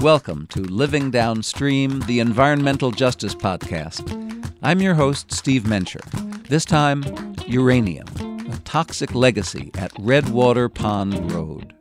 Welcome 0.00 0.46
to 0.50 0.60
Living 0.60 1.10
Downstream, 1.10 1.98
the 2.02 2.20
Environmental 2.20 2.92
Justice 2.92 3.34
Podcast. 3.34 4.54
I'm 4.62 4.80
your 4.80 4.94
host, 4.94 5.32
Steve 5.32 5.64
Mencher. 5.64 6.46
This 6.46 6.64
time, 6.64 7.02
uranium, 7.48 8.06
a 8.48 8.58
toxic 8.58 9.16
legacy 9.16 9.72
at 9.74 9.90
Redwater 9.98 10.68
Pond 10.68 11.32
Road. 11.32 11.74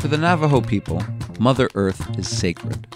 For 0.00 0.08
the 0.08 0.18
Navajo 0.18 0.60
people, 0.60 1.02
Mother 1.38 1.68
Earth 1.74 2.18
is 2.18 2.28
sacred. 2.28 2.86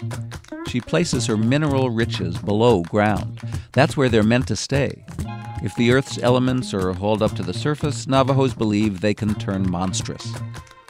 She 0.67 0.81
places 0.81 1.25
her 1.25 1.37
mineral 1.37 1.89
riches 1.89 2.37
below 2.37 2.83
ground. 2.83 3.39
That's 3.71 3.97
where 3.97 4.09
they're 4.09 4.23
meant 4.23 4.47
to 4.47 4.55
stay. 4.55 5.03
If 5.61 5.75
the 5.75 5.91
Earth's 5.91 6.19
elements 6.21 6.73
are 6.73 6.93
hauled 6.93 7.21
up 7.21 7.35
to 7.35 7.43
the 7.43 7.53
surface, 7.53 8.07
Navajos 8.07 8.53
believe 8.53 9.01
they 9.01 9.13
can 9.13 9.35
turn 9.35 9.69
monstrous, 9.69 10.27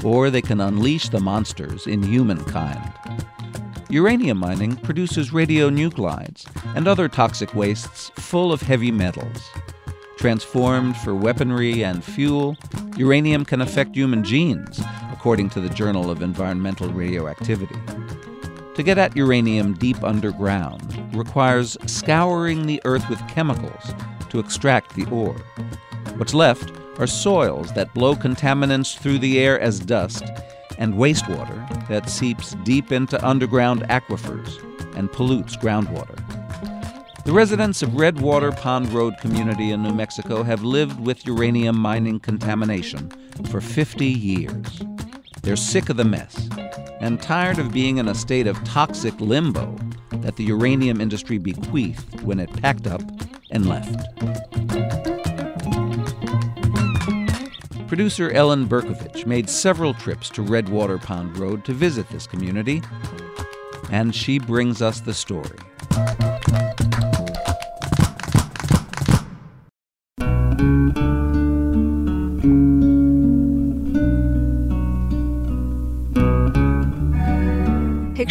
or 0.04 0.30
they 0.30 0.42
can 0.42 0.62
unleash 0.62 1.10
the 1.10 1.20
monsters 1.20 1.88
in 1.88 2.04
humankind. 2.04 2.94
Uranium 3.90 4.38
mining 4.38 4.76
produces 4.76 5.32
radionuclides 5.32 6.46
and 6.76 6.88
other 6.88 7.08
toxic 7.08 7.56
wastes 7.56 8.12
full 8.16 8.54
of 8.54 8.62
heavy 8.62 8.92
metals. 8.92 9.50
Transformed 10.18 10.96
for 10.98 11.16
weaponry 11.16 11.84
and 11.84 12.04
fuel, 12.04 12.56
uranium 12.98 13.46
can 13.46 13.62
affect 13.62 13.96
human 13.96 14.24
genes, 14.24 14.80
according 15.20 15.50
to 15.50 15.60
the 15.60 15.68
Journal 15.68 16.10
of 16.10 16.22
Environmental 16.22 16.88
Radioactivity. 16.88 17.76
To 18.76 18.82
get 18.82 18.98
at 18.98 19.18
uranium 19.18 19.74
deep 19.74 20.02
underground 20.02 21.14
requires 21.14 21.78
scouring 21.88 22.68
the 22.68 22.82
earth 22.86 23.10
with 23.10 23.20
chemicals 23.28 23.94
to 24.30 24.40
extract 24.40 24.96
the 24.96 25.06
ore. 25.12 25.36
What's 26.16 26.34
left 26.34 26.72
are 27.00 27.06
soils 27.06 27.74
that 27.74 27.94
blow 27.94 28.16
contaminants 28.16 28.98
through 28.98 29.20
the 29.20 29.40
air 29.40 29.60
as 29.60 29.82
dust 29.82 30.24
and 30.78 30.94
wastewater 30.94 31.88
that 31.90 32.10
seeps 32.10 32.56
deep 32.64 32.94
into 32.94 33.22
underground 33.28 33.82
aquifers 33.90 34.64
and 34.96 35.12
pollutes 35.12 35.58
groundwater. 35.58 36.16
The 37.26 37.34
residents 37.34 37.82
of 37.82 37.96
Redwater 37.96 38.54
Pond 38.54 38.94
Road 38.94 39.16
community 39.20 39.72
in 39.72 39.84
New 39.84 39.94
Mexico 39.94 40.44
have 40.44 40.64
lived 40.64 41.06
with 41.06 41.26
uranium 41.26 41.78
mining 41.78 42.22
contamination 42.22 43.12
for 43.50 43.60
50 43.60 44.06
years. 44.06 44.82
They're 45.42 45.56
sick 45.56 45.90
of 45.90 45.98
the 45.98 46.04
mess 46.04 46.50
and 47.00 47.22
tired 47.22 47.60
of 47.60 47.74
being 47.74 47.98
in 47.98 48.08
a 48.08 48.16
state 48.16 48.48
of 48.48 48.62
toxic 48.64 49.20
limbo 49.20 49.76
that 50.12 50.36
the 50.36 50.44
uranium 50.44 51.00
industry 51.02 51.38
bequeathed 51.38 52.22
when 52.22 52.40
it 52.40 52.52
packed 52.62 52.88
up 52.88 53.02
and 53.52 53.68
left. 53.68 54.06
Producer 57.88 58.30
Ellen 58.32 58.68
Berkovitch 58.68 59.26
made 59.26 59.50
several 59.50 59.96
trips 59.96 60.30
to 60.30 60.44
Redwater 60.44 61.00
Pond 61.00 61.38
Road 61.38 61.66
to 61.66 61.74
visit 61.74 62.08
this 62.10 62.28
community, 62.28 62.84
and 63.90 64.14
she 64.14 64.38
brings 64.38 64.82
us 64.82 65.00
the 65.00 65.14
story. 65.14 65.58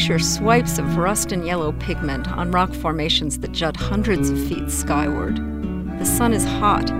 Picture 0.08 0.24
swipes 0.24 0.78
of 0.78 0.96
rust 0.96 1.32
and 1.32 1.46
yellow 1.46 1.70
pigment 1.72 2.28
on 2.28 2.50
rock 2.50 2.72
formations 2.72 3.38
that 3.40 3.52
jut 3.52 3.76
hundreds 3.76 4.30
of 4.30 4.38
feet 4.48 4.70
skyward. 4.70 5.36
The 5.98 6.06
sun 6.06 6.32
is 6.32 6.46
hot. 6.46 6.90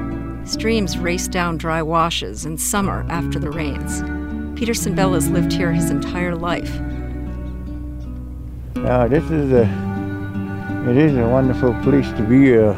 Streams 0.45 0.99
race 0.99 1.27
down 1.27 1.57
dry 1.57 1.81
washes 1.81 2.45
in 2.45 2.59
summer 2.59 3.07
after 3.09 3.39
the 3.39 3.51
rains. 3.51 4.03
Peterson 4.59 4.95
Bell 4.95 5.15
has 5.15 5.31
lived 5.31 5.55
here 5.55 5.73
his 5.73 5.89
entire 5.89 6.35
life. 6.37 6.71
Uh, 8.77 9.09
this 9.09 9.25
is 9.31 9.53
a, 9.53 9.63
it 10.91 10.99
is 10.99 11.17
a 11.17 11.27
wonderful 11.27 11.73
place 11.83 12.09
to 12.09 12.23
be. 12.25 12.59
Uh, 12.59 12.75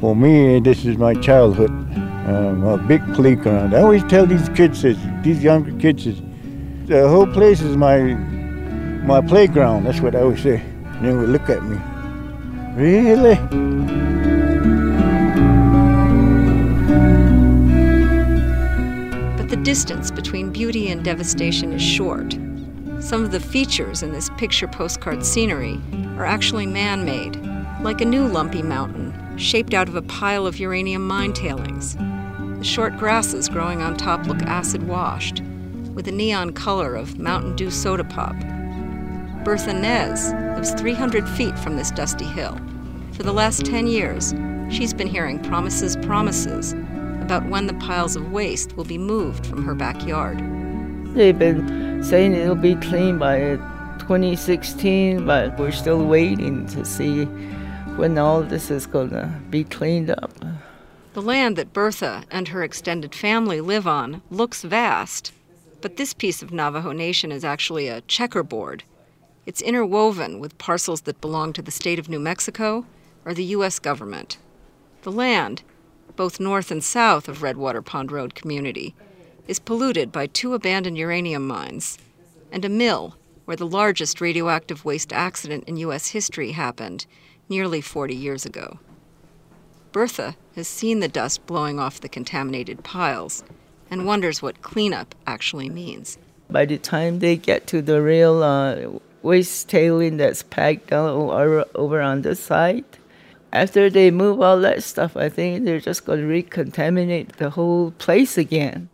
for 0.00 0.14
me, 0.14 0.60
this 0.60 0.84
is 0.84 0.98
my 0.98 1.14
childhood. 1.14 1.70
Um, 1.70 2.62
a 2.64 2.76
big 2.76 3.02
playground. 3.14 3.74
I 3.74 3.80
always 3.80 4.04
tell 4.04 4.26
these 4.26 4.50
kids, 4.50 4.82
these 4.82 5.42
younger 5.42 5.72
kids, 5.78 6.04
the 6.84 7.08
whole 7.08 7.26
place 7.26 7.62
is 7.62 7.74
my 7.74 8.38
my 9.02 9.20
playground. 9.20 9.84
That's 9.84 10.00
what 10.00 10.14
I 10.14 10.20
always 10.20 10.42
say. 10.42 10.60
And 10.60 11.04
they 11.04 11.12
would 11.12 11.28
look 11.28 11.48
at 11.48 11.62
me. 11.64 11.78
Really? 12.76 13.36
But 19.36 19.48
the 19.48 19.56
distance 19.56 20.10
between 20.10 20.50
beauty 20.50 20.90
and 20.90 21.04
devastation 21.04 21.72
is 21.72 21.82
short. 21.82 22.36
Some 23.00 23.24
of 23.24 23.32
the 23.32 23.40
features 23.40 24.02
in 24.02 24.12
this 24.12 24.30
picture 24.36 24.68
postcard 24.68 25.24
scenery 25.24 25.80
are 26.16 26.26
actually 26.26 26.66
man 26.66 27.04
made, 27.04 27.36
like 27.82 28.00
a 28.00 28.04
new 28.04 28.26
lumpy 28.26 28.62
mountain 28.62 29.14
shaped 29.38 29.72
out 29.72 29.88
of 29.88 29.96
a 29.96 30.02
pile 30.02 30.46
of 30.46 30.60
uranium 30.60 31.06
mine 31.06 31.32
tailings. 31.32 31.96
The 31.96 32.64
short 32.64 32.98
grasses 32.98 33.48
growing 33.48 33.80
on 33.80 33.96
top 33.96 34.26
look 34.26 34.42
acid 34.42 34.86
washed, 34.86 35.40
with 35.94 36.06
a 36.06 36.12
neon 36.12 36.52
color 36.52 36.94
of 36.94 37.18
Mountain 37.18 37.56
Dew 37.56 37.70
soda 37.70 38.04
pop 38.04 38.36
Bertha 39.44 39.72
Nez 39.72 40.34
lives 40.54 40.74
300 40.74 41.26
feet 41.30 41.58
from 41.58 41.76
this 41.76 41.90
dusty 41.90 42.26
hill. 42.26 42.60
For 43.12 43.22
the 43.22 43.32
last 43.32 43.64
10 43.64 43.86
years, 43.86 44.34
she's 44.70 44.92
been 44.92 45.06
hearing 45.06 45.38
promises, 45.42 45.96
promises 45.96 46.74
about 47.22 47.48
when 47.48 47.66
the 47.66 47.74
piles 47.74 48.16
of 48.16 48.32
waste 48.32 48.76
will 48.76 48.84
be 48.84 48.98
moved 48.98 49.46
from 49.46 49.64
her 49.64 49.74
backyard. 49.74 50.38
They've 51.14 51.38
been 51.38 52.04
saying 52.04 52.34
it'll 52.34 52.54
be 52.54 52.74
clean 52.76 53.18
by 53.18 53.56
2016, 54.00 55.24
but 55.24 55.58
we're 55.58 55.70
still 55.70 56.04
waiting 56.04 56.66
to 56.66 56.84
see 56.84 57.24
when 57.96 58.18
all 58.18 58.42
this 58.42 58.70
is 58.70 58.86
going 58.86 59.10
to 59.10 59.32
be 59.48 59.64
cleaned 59.64 60.10
up. 60.10 60.32
The 61.14 61.22
land 61.22 61.56
that 61.56 61.72
Bertha 61.72 62.24
and 62.30 62.48
her 62.48 62.62
extended 62.62 63.14
family 63.14 63.62
live 63.62 63.86
on 63.86 64.20
looks 64.30 64.62
vast, 64.62 65.32
but 65.80 65.96
this 65.96 66.12
piece 66.12 66.42
of 66.42 66.52
Navajo 66.52 66.92
Nation 66.92 67.32
is 67.32 67.42
actually 67.42 67.88
a 67.88 68.02
checkerboard 68.02 68.84
it's 69.50 69.60
interwoven 69.60 70.38
with 70.38 70.56
parcels 70.58 71.00
that 71.00 71.20
belong 71.20 71.52
to 71.52 71.60
the 71.60 71.72
state 71.72 71.98
of 71.98 72.08
New 72.08 72.20
Mexico 72.20 72.86
or 73.24 73.34
the 73.34 73.42
U.S. 73.46 73.80
government. 73.80 74.38
The 75.02 75.10
land, 75.10 75.64
both 76.14 76.38
north 76.38 76.70
and 76.70 76.84
south 76.84 77.28
of 77.28 77.42
Redwater 77.42 77.82
Pond 77.82 78.12
Road 78.12 78.36
community, 78.36 78.94
is 79.48 79.58
polluted 79.58 80.12
by 80.12 80.28
two 80.28 80.54
abandoned 80.54 80.96
uranium 80.96 81.48
mines 81.48 81.98
and 82.52 82.64
a 82.64 82.68
mill 82.68 83.16
where 83.44 83.56
the 83.56 83.66
largest 83.66 84.20
radioactive 84.20 84.84
waste 84.84 85.12
accident 85.12 85.64
in 85.66 85.76
U.S. 85.78 86.10
history 86.10 86.52
happened 86.52 87.06
nearly 87.48 87.80
40 87.80 88.14
years 88.14 88.46
ago. 88.46 88.78
Bertha 89.90 90.36
has 90.54 90.68
seen 90.68 91.00
the 91.00 91.08
dust 91.08 91.44
blowing 91.46 91.80
off 91.80 92.00
the 92.00 92.08
contaminated 92.08 92.84
piles 92.84 93.42
and 93.90 94.06
wonders 94.06 94.40
what 94.40 94.62
cleanup 94.62 95.12
actually 95.26 95.68
means. 95.68 96.18
By 96.48 96.66
the 96.66 96.78
time 96.78 97.18
they 97.18 97.34
get 97.34 97.66
to 97.66 97.82
the 97.82 98.00
real 98.00 98.44
uh, 98.44 99.00
waste 99.22 99.68
tailing 99.68 100.16
that's 100.16 100.42
packed 100.42 100.88
down 100.88 101.08
over, 101.08 101.64
over 101.74 102.00
on 102.00 102.22
the 102.22 102.34
site. 102.34 102.98
After 103.52 103.90
they 103.90 104.10
move 104.10 104.40
all 104.40 104.60
that 104.60 104.82
stuff, 104.82 105.16
I 105.16 105.28
think 105.28 105.64
they're 105.64 105.80
just 105.80 106.04
going 106.04 106.20
to 106.20 106.26
recontaminate 106.26 107.36
the 107.36 107.50
whole 107.50 107.90
place 107.92 108.38
again. 108.38 108.88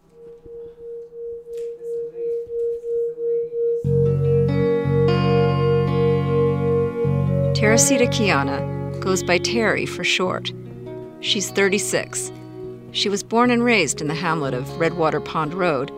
Teresita 7.55 8.07
Kiana 8.07 9.01
goes 9.01 9.23
by 9.23 9.39
Terry 9.39 9.87
for 9.87 10.05
short. 10.05 10.53
She's 11.21 11.51
36. 11.51 12.33
She 12.93 13.09
was 13.09 13.23
born 13.23 13.51
and 13.51 13.63
raised 13.63 14.01
in 14.01 14.09
the 14.09 14.15
hamlet 14.15 14.55
of 14.55 14.79
Redwater 14.79 15.21
Pond 15.21 15.53
Road, 15.53 15.91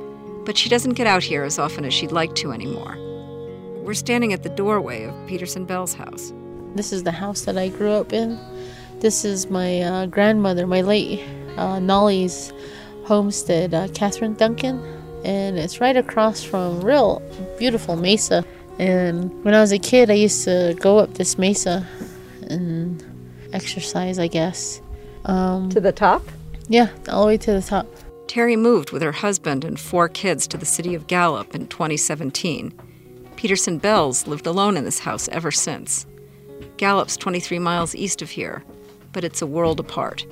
but 0.45 0.57
she 0.57 0.69
doesn't 0.69 0.95
get 0.95 1.07
out 1.07 1.23
here 1.23 1.45
as 1.45 1.59
often 1.59 1.85
as 1.85 1.95
she'd 1.95 2.13
like 2.13 2.35
to 2.37 2.53
anymore. 2.53 3.08
We're 3.89 3.95
standing 3.95 4.35
at 4.35 4.43
the 4.43 4.51
doorway 4.51 5.05
of 5.05 5.15
Peterson 5.27 5.65
Bell's 5.65 5.95
house. 5.95 6.31
This 6.75 6.93
is 6.93 7.05
the 7.05 7.11
house 7.11 7.47
that 7.47 7.57
I 7.57 7.69
grew 7.69 7.93
up 7.93 8.13
in. 8.13 8.39
This 9.01 9.25
is 9.25 9.49
my 9.49 9.81
uh, 9.81 10.05
grandmother, 10.05 10.67
my 10.67 10.83
late 10.83 11.27
uh, 11.57 11.79
Nolly's 11.79 12.53
homestead, 13.07 13.73
uh, 13.73 13.89
Catherine 13.95 14.35
Duncan, 14.35 14.79
and 15.25 15.59
it's 15.59 15.81
right 15.81 15.97
across 15.97 16.43
from 16.43 16.83
real 16.83 17.23
beautiful 17.59 17.97
mesa. 17.97 18.45
And 18.79 19.33
when 19.43 19.55
I 19.55 19.61
was 19.63 19.73
a 19.73 19.79
kid, 19.79 20.11
I 20.11 20.15
used 20.21 20.45
to 20.45 20.77
go 20.79 20.99
up 20.99 21.15
this 21.15 21.39
mesa 21.39 21.87
and 22.47 23.03
exercise, 23.55 24.19
I 24.19 24.27
guess. 24.27 24.83
Um, 25.25 25.71
to 25.71 25.81
the 25.81 25.93
top? 25.93 26.23
Yeah, 26.69 26.91
all 27.09 27.23
the 27.23 27.29
way 27.29 27.39
to 27.39 27.53
the 27.55 27.63
top. 27.63 27.87
Terry 28.27 28.55
moved 28.55 28.93
with 28.93 29.01
her 29.01 29.13
husband 29.13 29.65
and 29.65 29.81
four 29.81 30.11
kids 30.11 30.47
to 30.49 30.59
the 30.59 30.67
city 30.67 30.95
of 30.95 31.07
Gallup 31.07 31.55
in 31.55 31.69
2017. 31.69 32.79
Peterson 33.39 33.79
Bells 33.79 34.27
lived 34.27 34.49
alone 34.49 34.77
in 34.77 34.85
this 34.85 34.99
house 34.99 35.29
ever 35.29 35.53
since. 35.53 36.07
Gallup's 36.77 37.17
23 37.17 37.61
miles 37.61 37.95
east 37.95 38.21
of 38.21 38.31
here, 38.31 38.65
but 39.13 39.23
it's 39.23 39.41
a 39.41 39.47
world 39.47 39.79
apart. 39.79 40.27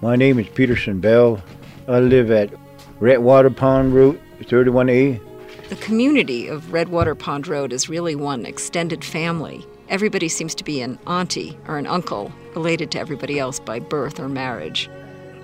My 0.00 0.16
name 0.16 0.38
is 0.38 0.48
Peterson 0.48 0.98
Bell. 0.98 1.42
I 1.86 2.00
live 2.00 2.30
at 2.30 2.50
Redwater 2.98 3.50
Pond 3.50 3.94
Road, 3.94 4.18
31A. 4.40 5.20
The 5.68 5.76
community 5.76 6.48
of 6.48 6.72
Redwater 6.72 7.14
Pond 7.14 7.46
Road 7.46 7.74
is 7.74 7.90
really 7.90 8.14
one 8.14 8.46
extended 8.46 9.04
family. 9.04 9.62
Everybody 9.90 10.30
seems 10.30 10.54
to 10.54 10.64
be 10.64 10.80
an 10.80 10.98
auntie 11.06 11.58
or 11.68 11.76
an 11.76 11.86
uncle 11.86 12.32
related 12.54 12.90
to 12.92 12.98
everybody 12.98 13.38
else 13.38 13.60
by 13.60 13.80
birth 13.80 14.18
or 14.18 14.30
marriage. 14.30 14.88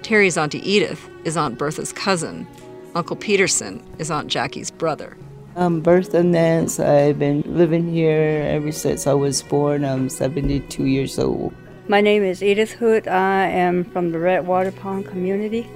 Terry's 0.01 0.39
Auntie 0.39 0.67
Edith 0.67 1.11
is 1.25 1.37
Aunt 1.37 1.59
Bertha's 1.59 1.93
cousin. 1.93 2.49
Uncle 2.95 3.17
Peterson 3.17 3.87
is 3.99 4.11
Aunt 4.11 4.29
Jackie's 4.29 4.71
brother. 4.71 5.15
Um, 5.55 5.77
I'm 5.77 5.81
Bertha 5.81 6.23
Nance. 6.23 6.81
I've 6.81 7.19
been 7.19 7.43
living 7.47 7.93
here 7.93 8.43
ever 8.49 8.73
since 8.73 9.07
I 9.07 9.13
was 9.13 9.43
born. 9.43 9.85
I'm 9.85 10.09
72 10.09 10.87
years 10.87 11.19
old. 11.19 11.53
My 11.89 12.01
name 12.01 12.23
is 12.23 12.43
Edith 12.43 12.73
Hood. 12.73 13.07
I 13.07 13.49
am 13.49 13.85
from 13.85 14.13
the 14.13 14.19
Redwater 14.19 14.73
Pond 14.73 15.07
community, 15.07 15.69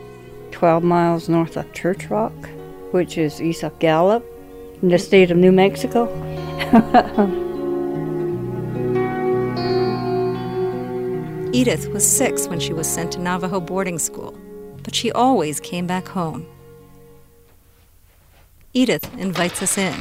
12 0.53 0.83
miles 0.83 1.29
north 1.29 1.59
of 1.59 1.71
Church 1.75 2.07
Rock, 2.07 2.33
which 2.93 3.19
is 3.19 3.43
east 3.43 3.65
of 3.65 3.79
Gallup, 3.79 4.25
in 4.81 4.89
the 4.89 4.99
state 4.99 5.31
of 5.31 5.37
New 5.37 5.53
Mexico. 5.53 6.07
Edith 11.53 11.89
was 11.89 12.07
six 12.07 12.49
when 12.49 12.61
she 12.61 12.73
was 12.73 12.87
sent 12.87 13.13
to 13.13 13.19
Navajo 13.19 13.61
boarding 13.61 13.99
school, 13.99 14.39
but 14.83 14.95
she 14.95 15.13
always 15.13 15.61
came 15.61 15.87
back 15.87 16.09
home. 16.09 16.47
Edith 18.77 19.11
invites 19.17 19.63
us 19.63 19.79
in. 19.79 19.95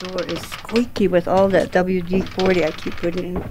The 0.00 0.08
door 0.08 0.22
is 0.24 0.40
squeaky 0.40 1.06
with 1.06 1.28
all 1.28 1.48
that 1.50 1.70
WD 1.70 2.28
40 2.28 2.64
I 2.64 2.72
keep 2.72 2.96
putting 2.96 3.36
in. 3.36 3.50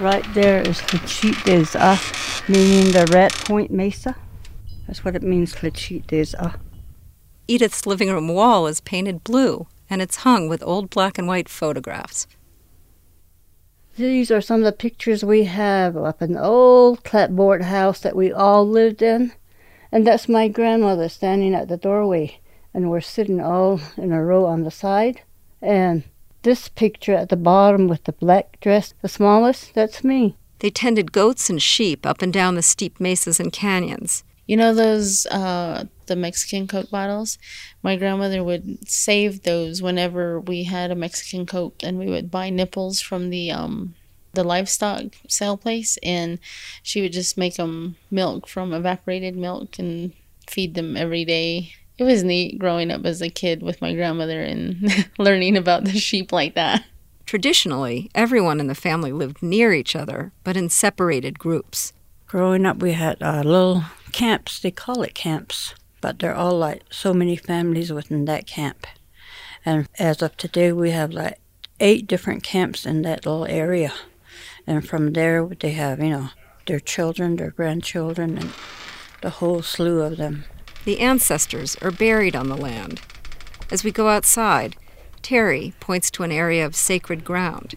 Right 0.00 0.24
there 0.34 0.60
is 0.62 0.80
Lechit 0.80 1.44
des 1.44 1.78
Ah, 1.78 2.02
meaning 2.48 2.90
the 2.90 3.08
Rat 3.12 3.32
Point 3.32 3.70
Mesa. 3.70 4.16
That's 4.88 5.04
what 5.04 5.14
it 5.14 5.22
means, 5.22 5.54
Lechit 5.54 6.04
des 6.08 6.36
Ah. 6.36 6.56
Edith's 7.46 7.86
living 7.86 8.10
room 8.10 8.26
wall 8.26 8.66
is 8.66 8.80
painted 8.80 9.22
blue, 9.22 9.68
and 9.88 10.02
it's 10.02 10.16
hung 10.16 10.48
with 10.48 10.64
old 10.64 10.90
black 10.90 11.16
and 11.16 11.28
white 11.28 11.48
photographs. 11.48 12.26
These 13.96 14.32
are 14.32 14.40
some 14.40 14.62
of 14.62 14.64
the 14.64 14.72
pictures 14.72 15.24
we 15.24 15.44
have 15.44 15.94
of 15.96 16.20
an 16.20 16.36
old 16.36 17.04
clapboard 17.04 17.62
house 17.62 18.00
that 18.00 18.16
we 18.16 18.32
all 18.32 18.68
lived 18.68 19.00
in. 19.00 19.32
And 19.92 20.04
that's 20.04 20.28
my 20.28 20.48
grandmother 20.48 21.08
standing 21.08 21.54
at 21.54 21.68
the 21.68 21.76
doorway. 21.76 22.40
And 22.76 22.90
we're 22.90 23.00
sitting 23.00 23.40
all 23.40 23.80
in 23.96 24.12
a 24.12 24.22
row 24.22 24.44
on 24.44 24.64
the 24.64 24.70
side. 24.70 25.22
And 25.62 26.04
this 26.42 26.68
picture 26.68 27.14
at 27.14 27.30
the 27.30 27.36
bottom 27.36 27.88
with 27.88 28.04
the 28.04 28.12
black 28.12 28.60
dress, 28.60 28.92
the 29.00 29.08
smallest, 29.08 29.72
that's 29.72 30.04
me. 30.04 30.36
They 30.58 30.68
tended 30.68 31.10
goats 31.10 31.48
and 31.48 31.62
sheep 31.62 32.04
up 32.04 32.20
and 32.20 32.30
down 32.30 32.54
the 32.54 32.60
steep 32.60 33.00
mesas 33.00 33.40
and 33.40 33.50
canyons. 33.50 34.24
You 34.46 34.58
know 34.58 34.74
those 34.74 35.24
uh, 35.26 35.84
the 36.04 36.16
Mexican 36.16 36.68
Coke 36.68 36.90
bottles? 36.90 37.38
My 37.82 37.96
grandmother 37.96 38.44
would 38.44 38.86
save 38.86 39.44
those 39.44 39.80
whenever 39.80 40.38
we 40.38 40.64
had 40.64 40.90
a 40.90 40.94
Mexican 40.94 41.46
Coke, 41.46 41.82
and 41.82 41.98
we 41.98 42.06
would 42.06 42.30
buy 42.30 42.50
nipples 42.50 43.00
from 43.00 43.30
the 43.30 43.50
um 43.50 43.94
the 44.34 44.44
livestock 44.44 45.04
sale 45.28 45.56
place, 45.56 45.98
and 46.02 46.38
she 46.82 47.00
would 47.00 47.14
just 47.14 47.38
make 47.38 47.54
them 47.54 47.96
milk 48.10 48.46
from 48.46 48.74
evaporated 48.74 49.34
milk 49.34 49.78
and 49.78 50.12
feed 50.46 50.74
them 50.74 50.94
every 50.94 51.24
day. 51.24 51.72
It 51.98 52.04
was 52.04 52.22
neat 52.22 52.58
growing 52.58 52.90
up 52.90 53.06
as 53.06 53.22
a 53.22 53.30
kid 53.30 53.62
with 53.62 53.80
my 53.80 53.94
grandmother 53.94 54.42
and 54.42 55.08
learning 55.18 55.56
about 55.56 55.84
the 55.84 55.98
sheep 55.98 56.30
like 56.30 56.54
that. 56.54 56.84
Traditionally, 57.24 58.10
everyone 58.14 58.60
in 58.60 58.66
the 58.66 58.74
family 58.74 59.12
lived 59.12 59.42
near 59.42 59.72
each 59.72 59.96
other, 59.96 60.32
but 60.44 60.56
in 60.56 60.68
separated 60.68 61.38
groups. 61.38 61.92
Growing 62.26 62.66
up, 62.66 62.78
we 62.78 62.92
had 62.92 63.20
uh, 63.22 63.42
little 63.42 63.84
camps. 64.12 64.60
They 64.60 64.70
call 64.70 65.02
it 65.02 65.14
camps, 65.14 65.74
but 66.00 66.18
they're 66.18 66.34
all 66.34 66.58
like 66.58 66.82
so 66.90 67.14
many 67.14 67.34
families 67.34 67.92
within 67.92 68.26
that 68.26 68.46
camp. 68.46 68.86
And 69.64 69.88
as 69.98 70.22
of 70.22 70.36
today, 70.36 70.70
we 70.72 70.90
have 70.90 71.12
like 71.12 71.40
eight 71.80 72.06
different 72.06 72.42
camps 72.42 72.86
in 72.86 73.02
that 73.02 73.26
little 73.26 73.46
area. 73.46 73.92
And 74.66 74.86
from 74.86 75.12
there, 75.12 75.46
they 75.46 75.72
have, 75.72 76.00
you 76.00 76.10
know, 76.10 76.30
their 76.66 76.80
children, 76.80 77.36
their 77.36 77.50
grandchildren, 77.50 78.38
and 78.38 78.52
the 79.22 79.30
whole 79.30 79.62
slew 79.62 80.02
of 80.02 80.16
them. 80.16 80.44
The 80.86 81.00
ancestors 81.00 81.76
are 81.82 81.90
buried 81.90 82.36
on 82.36 82.48
the 82.48 82.56
land. 82.56 83.00
As 83.72 83.82
we 83.82 83.90
go 83.90 84.08
outside, 84.08 84.76
Terry 85.20 85.74
points 85.80 86.12
to 86.12 86.22
an 86.22 86.30
area 86.30 86.64
of 86.64 86.76
sacred 86.76 87.24
ground. 87.24 87.74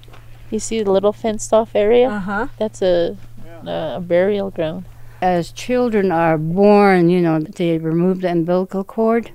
You 0.52 0.60
see 0.60 0.84
the 0.84 0.92
little 0.92 1.12
fenced 1.12 1.52
off 1.52 1.76
area? 1.76 2.08
Uh 2.08 2.20
huh. 2.20 2.48
That's 2.60 2.84
a, 2.84 3.18
a 3.66 4.00
burial 4.00 4.52
ground. 4.52 4.86
As 5.22 5.52
children 5.52 6.12
are 6.12 6.38
born, 6.38 7.10
you 7.10 7.20
know, 7.20 7.40
they 7.40 7.80
remove 7.80 8.22
the 8.22 8.32
umbilical 8.32 8.84
cord, 8.84 9.32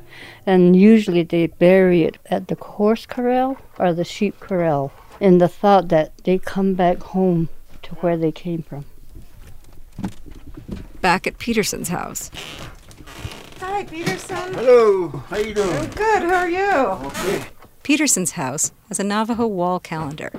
and 0.46 0.76
usually 0.76 1.24
they 1.24 1.48
bury 1.48 2.04
it 2.04 2.18
at 2.26 2.46
the 2.46 2.54
horse 2.54 3.06
corral 3.06 3.58
or 3.76 3.92
the 3.92 4.04
sheep 4.04 4.38
corral 4.38 4.92
in 5.18 5.38
the 5.38 5.48
thought 5.48 5.88
that 5.88 6.16
they 6.22 6.38
come 6.38 6.74
back 6.74 7.02
home 7.02 7.48
to 7.82 7.96
where 7.96 8.16
they 8.16 8.30
came 8.30 8.62
from. 8.62 8.84
Back 11.00 11.26
at 11.26 11.38
Peterson's 11.38 11.88
house, 11.88 12.30
Hi, 13.66 13.82
Peterson. 13.82 14.54
Hello, 14.54 15.08
how 15.08 15.38
you 15.38 15.54
doing? 15.54 15.76
I'm 15.76 15.90
Good, 15.90 16.22
how 16.22 16.34
are 16.34 16.50
you? 16.50 17.08
Okay. 17.08 17.46
Peterson's 17.82 18.32
house 18.32 18.72
has 18.88 19.00
a 19.00 19.04
Navajo 19.04 19.46
wall 19.46 19.80
calendar 19.80 20.30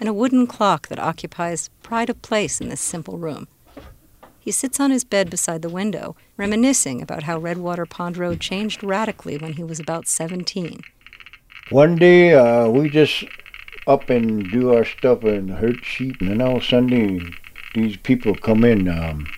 and 0.00 0.08
a 0.08 0.12
wooden 0.12 0.48
clock 0.48 0.88
that 0.88 0.98
occupies 0.98 1.70
pride 1.84 2.10
of 2.10 2.20
place 2.22 2.60
in 2.60 2.68
this 2.68 2.80
simple 2.80 3.18
room. 3.18 3.46
He 4.40 4.50
sits 4.50 4.80
on 4.80 4.90
his 4.90 5.04
bed 5.04 5.30
beside 5.30 5.62
the 5.62 5.68
window, 5.68 6.16
reminiscing 6.36 7.00
about 7.00 7.22
how 7.22 7.38
Redwater 7.38 7.86
Pond 7.86 8.16
Road 8.16 8.40
changed 8.40 8.82
radically 8.82 9.38
when 9.38 9.52
he 9.52 9.62
was 9.62 9.78
about 9.78 10.08
17. 10.08 10.80
One 11.70 11.96
day, 11.96 12.34
uh, 12.34 12.68
we 12.68 12.90
just 12.90 13.24
up 13.86 14.10
and 14.10 14.50
do 14.50 14.74
our 14.74 14.84
stuff 14.84 15.22
and 15.22 15.50
herd 15.52 15.84
sheep, 15.84 16.20
and 16.20 16.28
then 16.28 16.42
all 16.42 16.60
Sunday, 16.60 17.20
these 17.74 17.96
people 17.96 18.34
come 18.34 18.64
in 18.64 18.88
um, 18.88 19.28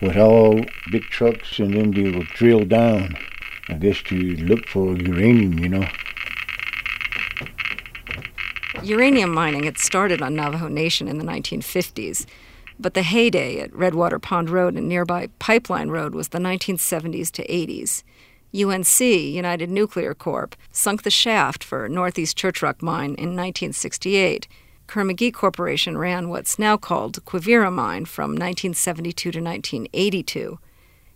with 0.00 0.16
all 0.16 0.60
big 0.90 1.04
trucks, 1.04 1.58
and 1.58 1.74
then 1.74 1.90
they 1.92 2.10
will 2.10 2.26
drill 2.34 2.64
down. 2.64 3.16
I 3.68 3.74
guess 3.74 4.02
to 4.04 4.16
look 4.16 4.66
for 4.66 4.96
uranium, 4.96 5.58
you 5.58 5.68
know. 5.68 5.88
Uranium 8.82 9.32
mining 9.32 9.64
had 9.64 9.78
started 9.78 10.22
on 10.22 10.34
Navajo 10.34 10.68
Nation 10.68 11.06
in 11.06 11.18
the 11.18 11.24
1950s, 11.24 12.26
but 12.78 12.94
the 12.94 13.02
heyday 13.02 13.60
at 13.60 13.74
Redwater 13.74 14.18
Pond 14.18 14.48
Road 14.48 14.74
and 14.74 14.88
nearby 14.88 15.28
Pipeline 15.38 15.90
Road 15.90 16.14
was 16.14 16.28
the 16.28 16.38
1970s 16.38 17.30
to 17.32 17.46
80s. 17.46 18.02
UNC, 18.52 19.00
United 19.00 19.70
Nuclear 19.70 20.14
Corp., 20.14 20.56
sunk 20.72 21.02
the 21.02 21.10
shaft 21.10 21.62
for 21.62 21.88
Northeast 21.88 22.36
Church 22.36 22.62
Rock 22.62 22.82
Mine 22.82 23.10
in 23.10 23.36
1968. 23.36 24.48
Kerr-McGee 24.90 25.32
Corporation 25.32 25.96
ran 25.96 26.30
what's 26.30 26.58
now 26.58 26.76
called 26.76 27.24
Quivira 27.24 27.72
Mine 27.72 28.06
from 28.06 28.30
1972 28.30 29.30
to 29.30 29.40
1982. 29.40 30.58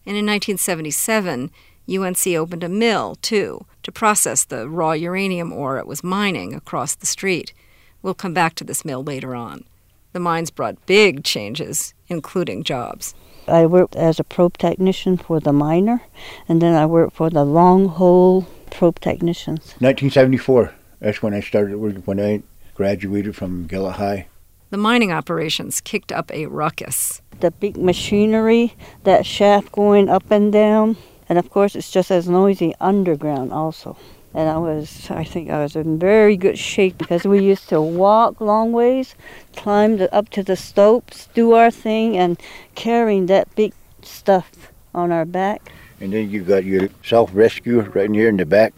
And 0.07 0.17
in 0.17 0.25
1977, 0.25 1.51
UNC 1.93 2.27
opened 2.37 2.63
a 2.63 2.69
mill, 2.69 3.17
too, 3.17 3.67
to 3.83 3.91
process 3.91 4.45
the 4.45 4.69
raw 4.69 4.93
uranium 4.93 5.53
ore 5.53 5.79
it 5.79 5.89
was 5.89 6.05
mining 6.05 6.55
across 6.55 6.95
the 6.95 7.05
street. 7.05 7.53
We'll 8.01 8.15
come 8.15 8.33
back 8.33 8.55
to 8.57 8.65
this 8.65 8.85
mill 8.85 9.03
later 9.03 9.35
on. 9.35 9.65
The 10.13 10.21
mines 10.21 10.53
brought 10.53 10.87
big 10.87 11.25
changes, 11.25 11.95
including 12.07 12.63
jobs. 12.63 13.13
I 13.49 13.67
worked 13.67 13.97
as 13.97 14.21
a 14.21 14.25
probe 14.25 14.57
technician 14.57 15.17
for 15.17 15.41
the 15.41 15.53
miner, 15.53 16.01
and 16.49 16.63
then 16.63 16.77
I 16.77 16.87
worked 16.87 17.17
for 17.17 17.29
the 17.29 17.45
long 17.45 17.89
hole 17.89 18.47
probe 18.71 19.01
technicians. 19.01 19.75
1974. 19.81 20.73
That's 21.01 21.21
when 21.25 21.35
I 21.35 21.41
started 21.41 21.77
working. 21.77 22.03
When 22.03 22.21
I 22.21 22.45
graduated 22.75 23.37
from 23.37 23.67
Gallup 23.67 23.97
High. 23.97 24.27
The 24.71 24.77
mining 24.77 25.13
operations 25.13 25.81
kicked 25.81 26.11
up 26.11 26.33
a 26.33 26.47
ruckus. 26.47 27.23
The 27.41 27.51
big 27.51 27.77
machinery, 27.77 28.75
that 29.05 29.25
shaft 29.25 29.73
going 29.73 30.09
up 30.09 30.31
and 30.31 30.53
down, 30.53 30.97
and 31.29 31.39
of 31.39 31.51
course 31.51 31.77
it's 31.77 31.91
just 31.91 32.11
as 32.11 32.29
noisy 32.29 32.75
underground 32.81 33.53
also. 33.53 33.97
And 34.37 34.49
I 34.49 34.57
was, 34.57 35.09
I 35.11 35.23
think 35.23 35.49
I 35.49 35.63
was 35.63 35.77
in 35.77 35.97
very 36.01 36.37
good 36.37 36.59
shape 36.59 36.99
because 36.99 37.25
we 37.25 37.41
used 37.41 37.69
to 37.69 37.81
walk 37.81 38.41
long 38.41 38.73
ways, 38.73 39.15
climb 39.55 39.99
the, 39.99 40.13
up 40.13 40.29
to 40.31 40.43
the 40.43 40.57
slopes, 40.57 41.29
do 41.35 41.53
our 41.53 41.71
thing, 41.71 42.17
and 42.17 42.37
carrying 42.75 43.27
that 43.27 43.55
big 43.55 43.73
stuff 44.03 44.73
on 44.93 45.13
our 45.13 45.25
back. 45.25 45.71
And 46.01 46.13
then 46.13 46.31
you 46.31 46.43
got 46.43 46.65
your 46.65 46.89
self-rescue 47.05 47.83
right 47.83 48.07
in 48.07 48.15
here 48.15 48.29
in 48.29 48.37
the 48.37 48.45
back. 48.45 48.75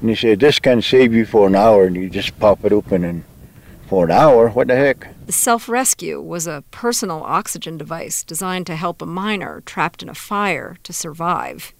And 0.00 0.10
you 0.10 0.16
say, 0.16 0.34
this 0.34 0.58
can 0.58 0.82
save 0.82 1.14
you 1.14 1.24
for 1.24 1.46
an 1.46 1.54
hour, 1.54 1.84
and 1.84 1.94
you 1.94 2.10
just 2.10 2.36
pop 2.40 2.64
it 2.64 2.72
open 2.72 3.04
and 3.04 3.22
for 3.88 4.04
an 4.04 4.10
hour, 4.10 4.48
what 4.50 4.68
the 4.68 4.76
heck? 4.76 5.08
The 5.26 5.32
self 5.32 5.68
rescue 5.68 6.20
was 6.20 6.46
a 6.46 6.64
personal 6.70 7.22
oxygen 7.22 7.76
device 7.78 8.24
designed 8.24 8.66
to 8.66 8.76
help 8.76 9.00
a 9.00 9.06
miner 9.06 9.62
trapped 9.64 10.02
in 10.02 10.08
a 10.08 10.14
fire 10.14 10.76
to 10.82 10.92
survive. 10.92 11.72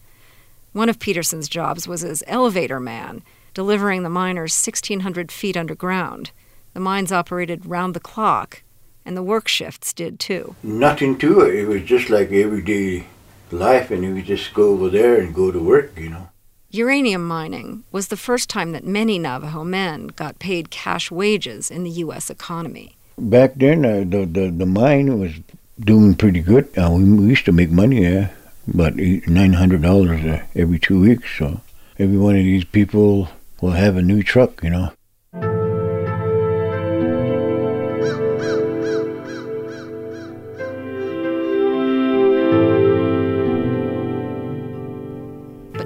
One 0.73 0.89
of 0.89 0.99
Peterson's 0.99 1.49
jobs 1.49 1.89
was 1.89 2.05
as 2.05 2.23
elevator 2.27 2.81
man 2.81 3.23
delivering 3.55 4.03
the 4.03 4.11
miners 4.11 4.55
1,600 4.55 5.33
feet 5.33 5.57
underground. 5.57 6.31
The 6.75 6.81
mines 6.81 7.11
operated 7.11 7.65
round 7.65 7.95
the 7.95 8.01
clock, 8.01 8.63
and 9.05 9.17
the 9.17 9.23
work 9.23 9.49
shifts 9.49 9.95
did 9.95 10.21
too. 10.21 10.55
Nothing 10.63 11.17
to 11.19 11.41
it. 11.41 11.55
It 11.55 11.67
was 11.67 11.83
just 11.83 12.11
like 12.11 12.31
everyday 12.33 13.07
life, 13.51 13.91
and 13.91 14.05
you 14.05 14.15
would 14.15 14.27
just 14.27 14.53
go 14.53 14.71
over 14.71 14.91
there 14.91 15.19
and 15.19 15.35
go 15.35 15.51
to 15.51 15.59
work, 15.59 15.99
you 15.99 16.11
know. 16.11 16.29
Uranium 16.77 17.27
mining 17.27 17.85
was 17.91 18.09
the 18.09 18.19
first 18.19 18.51
time 18.51 18.73
that 18.73 18.85
many 18.85 19.19
Navajo 19.19 19.65
men 19.65 20.09
got 20.09 20.39
paid 20.39 20.69
cash 20.69 21.11
wages 21.11 21.71
in 21.71 21.85
the 21.85 21.91
U.S. 22.05 22.29
economy. 22.29 22.97
Back 23.17 23.55
then, 23.55 23.87
uh, 23.87 24.01
the, 24.01 24.27
the 24.27 24.51
the 24.51 24.67
mine 24.67 25.19
was 25.19 25.33
doing 25.81 26.15
pretty 26.15 26.43
good. 26.43 26.69
Uh, 26.77 26.91
we, 26.93 27.05
we 27.05 27.29
used 27.29 27.47
to 27.47 27.53
make 27.53 27.71
money 27.71 28.03
there, 28.03 28.37
about 28.69 28.97
nine 28.97 29.55
hundred 29.55 29.81
dollars 29.81 30.23
uh, 30.27 30.43
every 30.55 30.79
two 30.79 31.01
weeks. 31.01 31.39
So 31.39 31.63
every 31.99 32.19
one 32.19 32.37
of 32.37 32.45
these 32.45 32.65
people 32.65 33.29
will 33.63 33.71
have 33.71 33.97
a 33.97 34.03
new 34.03 34.23
truck, 34.23 34.63
you 34.63 34.69
know. 34.69 34.93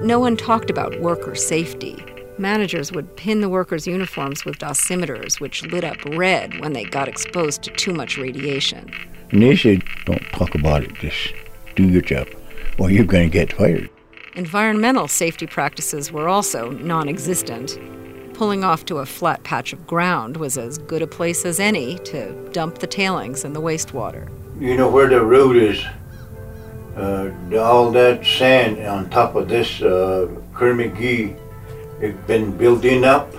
But 0.01 0.07
no 0.07 0.19
one 0.19 0.35
talked 0.35 0.71
about 0.71 0.99
worker 0.99 1.35
safety. 1.35 2.03
Managers 2.39 2.91
would 2.91 3.15
pin 3.17 3.41
the 3.41 3.49
workers' 3.49 3.85
uniforms 3.85 4.43
with 4.43 4.57
dosimeters, 4.57 5.39
which 5.39 5.61
lit 5.67 5.83
up 5.83 6.03
red 6.05 6.59
when 6.59 6.73
they 6.73 6.85
got 6.85 7.07
exposed 7.07 7.61
to 7.61 7.71
too 7.73 7.93
much 7.93 8.17
radiation. 8.17 8.91
And 9.29 9.43
they 9.43 9.55
said, 9.55 9.83
don't 10.05 10.23
talk 10.31 10.55
about 10.55 10.81
it, 10.81 10.95
just 10.95 11.35
do 11.75 11.87
your 11.87 12.01
job, 12.01 12.27
or 12.79 12.89
you're 12.89 13.05
going 13.05 13.29
to 13.29 13.31
get 13.31 13.53
fired. 13.53 13.91
Environmental 14.33 15.07
safety 15.07 15.45
practices 15.45 16.11
were 16.11 16.27
also 16.27 16.71
non 16.71 17.07
existent. 17.07 17.77
Pulling 18.33 18.63
off 18.63 18.85
to 18.85 18.97
a 18.97 19.05
flat 19.05 19.43
patch 19.43 19.71
of 19.71 19.85
ground 19.85 20.35
was 20.35 20.57
as 20.57 20.79
good 20.79 21.03
a 21.03 21.07
place 21.07 21.45
as 21.45 21.59
any 21.59 21.99
to 22.05 22.33
dump 22.53 22.79
the 22.79 22.87
tailings 22.87 23.45
and 23.45 23.55
the 23.55 23.61
wastewater. 23.61 24.31
You 24.59 24.75
know 24.77 24.89
where 24.89 25.07
the 25.07 25.23
road 25.23 25.57
is? 25.57 25.79
Uh, 27.01 27.31
all 27.57 27.89
that 27.89 28.23
sand 28.23 28.77
on 28.85 29.09
top 29.09 29.33
of 29.33 29.49
this 29.49 29.81
uh, 29.81 30.29
Kerr-McGee, 30.53 31.35
it's 31.99 32.27
been 32.27 32.55
building 32.55 33.03
up. 33.03 33.33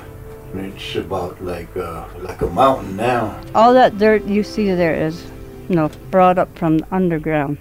It's 0.53 0.97
about 0.97 1.41
like 1.41 1.71
uh, 1.77 2.09
like 2.19 2.43
a 2.43 2.49
mountain 2.49 2.97
now. 2.97 3.41
All 3.55 3.73
that 3.73 3.99
dirt 3.99 4.25
you 4.25 4.43
see 4.43 4.75
there 4.75 4.95
is, 4.95 5.31
you 5.69 5.77
know, 5.77 5.91
brought 6.11 6.39
up 6.39 6.51
from 6.59 6.85
underground, 6.91 7.59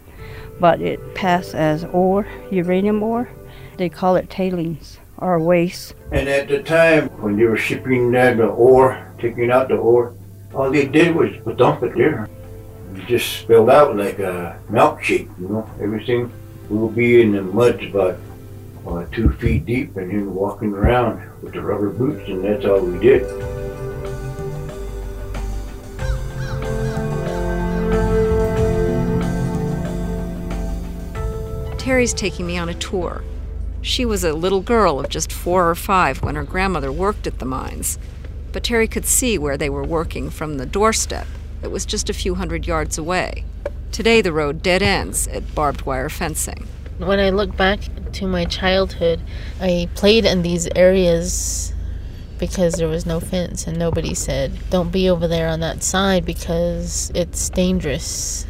but 0.59 0.81
it 0.81 0.99
passed 1.13 1.53
as 1.53 1.85
ore, 1.93 2.25
uranium 2.49 3.03
ore. 3.03 3.29
They 3.77 3.87
call 3.87 4.15
it 4.15 4.27
tailings 4.27 4.97
or 5.19 5.37
waste. 5.39 5.93
And 6.11 6.27
at 6.27 6.47
the 6.47 6.63
time 6.63 7.09
when 7.21 7.37
they 7.37 7.45
were 7.45 7.57
shipping 7.57 8.11
that 8.13 8.37
the 8.37 8.47
ore, 8.47 8.97
taking 9.19 9.51
out 9.51 9.67
the 9.69 9.77
ore, 9.77 10.15
all 10.53 10.71
they 10.71 10.87
did 10.87 11.15
was 11.15 11.29
dump 11.57 11.83
it 11.83 11.95
there. 11.95 12.27
It 12.95 13.07
just 13.07 13.41
spilled 13.41 13.69
out 13.69 13.95
like 13.95 14.19
a 14.19 14.59
milkshake, 14.69 15.29
you 15.39 15.47
know. 15.47 15.69
Everything 15.81 16.31
will 16.69 16.89
be 16.89 17.21
in 17.21 17.31
the 17.31 17.41
mud 17.41 17.81
about 17.83 18.17
uh, 18.85 19.05
two 19.11 19.29
feet 19.33 19.65
deep 19.65 19.95
and 19.95 20.11
then 20.11 20.33
walking 20.33 20.73
around 20.73 21.21
with 21.41 21.53
the 21.53 21.61
rubber 21.61 21.89
boots, 21.89 22.27
and 22.27 22.43
that's 22.43 22.65
all 22.65 22.81
we 22.81 22.99
did. 22.99 23.21
Terry's 31.77 32.13
taking 32.13 32.45
me 32.45 32.57
on 32.57 32.69
a 32.69 32.73
tour. 32.75 33.23
She 33.81 34.05
was 34.05 34.23
a 34.23 34.33
little 34.33 34.61
girl 34.61 34.99
of 34.99 35.09
just 35.09 35.31
four 35.31 35.69
or 35.69 35.75
five 35.75 36.21
when 36.21 36.35
her 36.35 36.43
grandmother 36.43 36.91
worked 36.91 37.25
at 37.25 37.39
the 37.39 37.45
mines. 37.45 37.97
But 38.51 38.63
Terry 38.63 38.87
could 38.87 39.05
see 39.05 39.37
where 39.37 39.57
they 39.57 39.69
were 39.69 39.83
working 39.83 40.29
from 40.29 40.57
the 40.57 40.65
doorstep. 40.65 41.25
It 41.63 41.71
was 41.71 41.85
just 41.85 42.09
a 42.09 42.13
few 42.13 42.35
hundred 42.35 42.67
yards 42.67 42.97
away. 42.97 43.45
Today, 43.91 44.21
the 44.21 44.33
road 44.33 44.63
dead 44.63 44.81
ends 44.81 45.27
at 45.27 45.53
barbed 45.53 45.83
wire 45.83 46.09
fencing. 46.09 46.67
When 46.97 47.19
I 47.19 47.29
look 47.29 47.55
back 47.57 47.79
to 48.13 48.27
my 48.27 48.45
childhood, 48.45 49.21
I 49.59 49.89
played 49.95 50.25
in 50.25 50.41
these 50.41 50.67
areas 50.75 51.73
because 52.41 52.73
there 52.73 52.87
was 52.87 53.05
no 53.05 53.19
fence 53.19 53.67
and 53.67 53.77
nobody 53.77 54.15
said, 54.15 54.51
don't 54.69 54.91
be 54.91 55.09
over 55.09 55.27
there 55.27 55.47
on 55.47 55.59
that 55.59 55.83
side 55.83 56.25
because 56.25 57.11
it's 57.13 57.49
dangerous. 57.49 58.47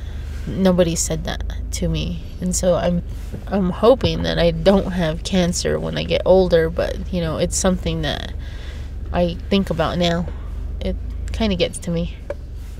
Nobody 0.48 0.96
said 0.96 1.25
that 1.25 1.44
to 1.72 1.89
me. 1.89 2.24
And 2.39 2.56
so 2.56 2.75
I'm 2.75 3.03
I'm 3.48 3.70
hoping 3.70 4.24
that 4.24 4.39
I 4.39 4.51
don't 4.51 4.91
have 4.91 5.24
cancer 5.24 5.80
when 5.80 5.98
I 5.98 6.03
get 6.03 6.22
older, 6.25 6.70
but 6.70 7.13
you 7.13 7.22
know, 7.22 7.38
it's 7.38 7.58
something 7.58 8.01
that 8.01 8.34
I 9.12 9.36
think 9.50 9.70
about 9.70 9.98
now. 9.98 10.25
It 10.80 10.96
kind 11.34 11.51
of 11.51 11.60
gets 11.60 11.77
to 11.80 11.91
me. 11.91 12.15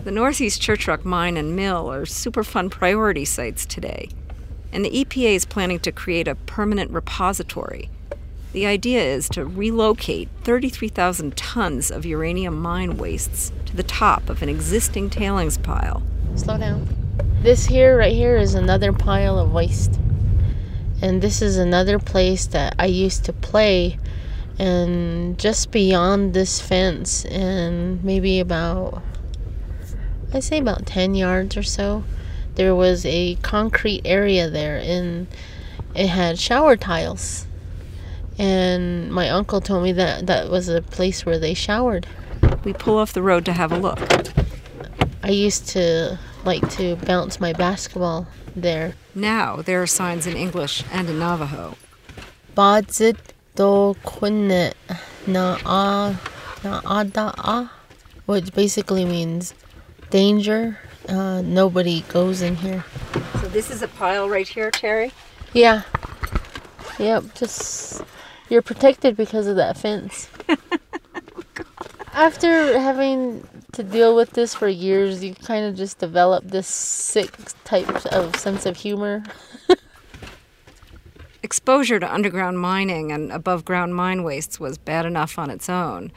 The 0.03 0.10
Northeast 0.10 0.60
Church 0.60 0.88
Rock 0.88 1.05
Mine 1.05 1.38
and 1.38 1.55
Mill 1.55 1.91
are 1.91 2.05
Superfund 2.05 2.72
priority 2.72 3.24
sites 3.24 3.67
today, 3.67 4.10
and 4.74 4.84
the 4.84 4.89
EPA 4.89 5.36
is 5.36 5.46
planning 5.46 5.77
to 5.81 5.91
create 5.91 6.27
a 6.27 6.34
permanent 6.34 6.89
repository. 6.89 7.91
The 8.51 8.65
idea 8.65 9.03
is 9.03 9.29
to 9.29 9.46
relocate 9.46 10.27
33,000 10.43 11.38
tons 11.38 11.91
of 11.91 12.03
uranium 12.03 12.60
mine 12.60 12.98
wastes 12.98 13.51
to 13.67 13.75
the 13.75 13.84
top 13.84 14.27
of 14.27 14.41
an 14.41 14.50
existing 14.50 15.12
tailings 15.12 15.60
pile. 15.60 16.01
Slow 16.36 16.58
down. 16.58 16.88
This 17.43 17.67
here, 17.67 17.96
right 18.00 18.12
here, 18.12 18.38
is 18.38 18.55
another 18.55 18.91
pile 18.91 19.38
of 19.38 19.53
waste. 19.53 20.00
And 21.00 21.22
this 21.22 21.43
is 21.43 21.58
another 21.58 22.00
place 22.00 22.48
that 22.48 22.74
I 22.79 22.88
used 22.88 23.24
to 23.25 23.34
play. 23.34 24.00
And 24.58 25.38
just 25.38 25.70
beyond 25.70 26.34
this 26.34 26.60
fence, 26.60 27.24
and 27.25 28.03
maybe 28.03 28.39
about, 28.39 29.03
I 30.33 30.39
say 30.39 30.59
about 30.59 30.85
10 30.85 31.15
yards 31.15 31.57
or 31.57 31.63
so, 31.63 32.03
there 32.55 32.75
was 32.75 33.05
a 33.05 33.35
concrete 33.35 34.01
area 34.05 34.50
there, 34.50 34.77
and 34.77 35.27
it 35.95 36.07
had 36.07 36.39
shower 36.39 36.75
tiles. 36.75 37.45
And 38.38 39.11
my 39.11 39.29
uncle 39.29 39.61
told 39.61 39.83
me 39.83 39.91
that 39.93 40.27
that 40.27 40.50
was 40.50 40.69
a 40.69 40.81
place 40.81 41.25
where 41.25 41.38
they 41.38 41.53
showered. 41.53 42.07
We 42.63 42.73
pull 42.73 42.97
off 42.97 43.13
the 43.13 43.21
road 43.21 43.45
to 43.45 43.53
have 43.53 43.71
a 43.71 43.77
look. 43.77 44.00
I 45.23 45.29
used 45.29 45.67
to 45.69 46.17
like 46.43 46.67
to 46.71 46.95
bounce 46.95 47.39
my 47.39 47.53
basketball 47.53 48.27
there. 48.55 48.95
Now 49.13 49.57
there 49.57 49.81
are 49.81 49.88
signs 49.88 50.25
in 50.25 50.35
English 50.35 50.83
and 50.91 51.09
in 51.09 51.19
Navajo. 51.19 51.75
Badzit 52.55 53.17
do 53.55 53.95
kunnet 54.03 54.75
na 55.27 55.57
a 55.65 56.17
na 56.63 56.81
a, 57.38 57.71
which 58.25 58.53
basically 58.53 59.05
means 59.05 59.53
danger. 60.11 60.77
Uh, 61.09 61.41
nobody 61.41 62.01
goes 62.01 62.41
in 62.41 62.55
here. 62.55 62.85
So 63.41 63.47
this 63.47 63.71
is 63.71 63.81
a 63.81 63.87
pile 63.87 64.29
right 64.29 64.47
here, 64.47 64.69
Terry? 64.69 65.11
Yeah. 65.53 65.81
Yep. 66.99 67.33
Just 67.33 68.03
you're 68.49 68.61
protected 68.61 69.17
because 69.17 69.47
of 69.47 69.55
that 69.55 69.77
fence. 69.77 70.29
After 72.13 72.77
having 72.77 73.47
to 73.71 73.83
deal 73.83 74.15
with 74.15 74.31
this 74.31 74.53
for 74.53 74.67
years, 74.67 75.23
you 75.23 75.33
kind 75.33 75.65
of 75.65 75.75
just 75.75 75.97
develop 75.97 76.43
this 76.43 76.67
sick 76.67 77.31
type 77.63 77.89
of 78.05 78.35
sense 78.35 78.65
of 78.65 78.75
humor. 78.77 79.23
Exposure 81.43 81.99
to 81.99 82.13
underground 82.13 82.59
mining 82.59 83.11
and 83.11 83.31
above 83.31 83.63
ground 83.65 83.95
mine 83.95 84.23
wastes 84.23 84.59
was 84.59 84.77
bad 84.77 85.05
enough 85.05 85.39
on 85.39 85.49
its 85.49 85.69
own, 85.69 86.11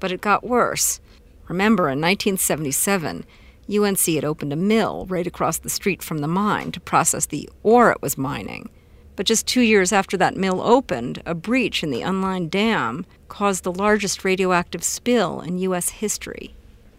but 0.00 0.10
it 0.10 0.20
got 0.20 0.44
worse. 0.44 1.00
Remember, 1.48 1.84
in 1.84 2.00
1977, 2.00 3.24
UNC 3.68 3.98
had 3.98 4.24
opened 4.24 4.52
a 4.52 4.56
mill 4.56 5.06
right 5.08 5.26
across 5.26 5.58
the 5.58 5.70
street 5.70 6.02
from 6.02 6.18
the 6.18 6.28
mine 6.28 6.72
to 6.72 6.80
process 6.80 7.26
the 7.26 7.48
ore 7.62 7.90
it 7.90 8.02
was 8.02 8.18
mining. 8.18 8.70
But 9.16 9.26
just 9.26 9.46
two 9.46 9.62
years 9.62 9.92
after 9.92 10.16
that 10.18 10.36
mill 10.36 10.60
opened, 10.60 11.22
a 11.24 11.34
breach 11.34 11.82
in 11.82 11.90
the 11.90 12.02
unlined 12.02 12.50
dam 12.50 13.06
caused 13.28 13.64
the 13.64 13.72
largest 13.72 14.24
radioactive 14.24 14.84
spill 14.84 15.40
in 15.40 15.58
U.S. 15.58 15.88
history. 15.88 16.54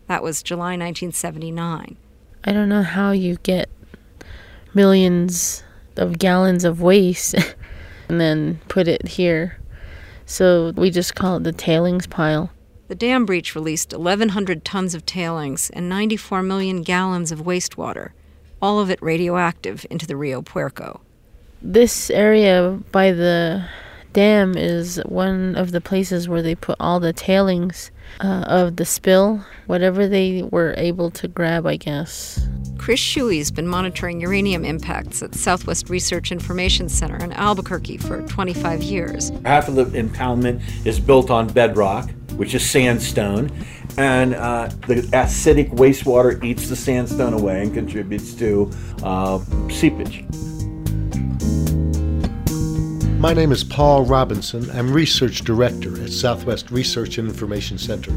That 0.07 0.23
was 0.23 0.41
July 0.41 0.71
1979. 0.71 1.95
I 2.43 2.53
don't 2.53 2.69
know 2.69 2.83
how 2.83 3.11
you 3.11 3.37
get 3.43 3.69
millions 4.73 5.63
of 5.95 6.17
gallons 6.17 6.63
of 6.63 6.81
waste 6.81 7.35
and 8.09 8.19
then 8.19 8.59
put 8.67 8.87
it 8.87 9.07
here. 9.07 9.59
So 10.25 10.73
we 10.75 10.89
just 10.89 11.15
call 11.15 11.37
it 11.37 11.43
the 11.43 11.53
tailings 11.53 12.07
pile. 12.07 12.51
The 12.87 12.95
dam 12.95 13.25
breach 13.25 13.53
released 13.53 13.91
1,100 13.91 14.63
tons 14.63 14.95
of 14.95 15.05
tailings 15.05 15.69
and 15.71 15.89
94 15.89 16.41
million 16.41 16.83
gallons 16.83 17.33
of 17.33 17.41
wastewater, 17.41 18.11
all 18.61 18.79
of 18.79 18.89
it 18.89 19.01
radioactive 19.01 19.85
into 19.89 20.07
the 20.07 20.15
Rio 20.15 20.41
Puerco. 20.41 21.01
This 21.61 22.09
area 22.09 22.79
by 22.91 23.11
the 23.11 23.67
dam 24.17 24.57
is 24.57 24.99
one 25.05 25.55
of 25.55 25.71
the 25.71 25.79
places 25.79 26.27
where 26.27 26.41
they 26.41 26.55
put 26.55 26.75
all 26.79 26.99
the 26.99 27.13
tailings 27.13 27.91
uh, 28.19 28.45
of 28.47 28.77
the 28.77 28.83
spill, 28.83 29.45
whatever 29.67 30.07
they 30.07 30.41
were 30.41 30.73
able 30.75 31.11
to 31.11 31.27
grab, 31.27 31.67
I 31.67 31.75
guess. 31.75 32.47
Chris 32.79 32.99
Shuey's 32.99 33.51
been 33.51 33.67
monitoring 33.67 34.19
uranium 34.19 34.65
impacts 34.65 35.21
at 35.21 35.35
Southwest 35.35 35.91
Research 35.91 36.31
Information 36.31 36.89
Center 36.89 37.23
in 37.23 37.31
Albuquerque 37.31 37.97
for 37.97 38.23
25 38.23 38.81
years. 38.81 39.31
Half 39.45 39.67
of 39.67 39.75
the 39.75 39.85
impoundment 39.85 40.63
is 40.83 40.99
built 40.99 41.29
on 41.29 41.47
bedrock, 41.47 42.09
which 42.37 42.55
is 42.55 42.67
sandstone, 42.67 43.51
and 43.99 44.33
uh, 44.33 44.67
the 44.87 44.95
acidic 45.13 45.69
wastewater 45.75 46.43
eats 46.43 46.69
the 46.69 46.75
sandstone 46.75 47.33
away 47.33 47.61
and 47.61 47.71
contributes 47.71 48.33
to 48.33 48.71
uh, 49.03 49.37
seepage. 49.69 50.25
My 53.17 53.33
name 53.33 53.51
is 53.51 53.63
Paul 53.63 54.03
Robinson. 54.03 54.69
I'm 54.69 54.93
Research 54.93 55.41
Director 55.41 55.99
at 56.03 56.11
Southwest 56.11 56.69
Research 56.69 57.17
and 57.17 57.27
Information 57.27 57.79
Center. 57.79 58.11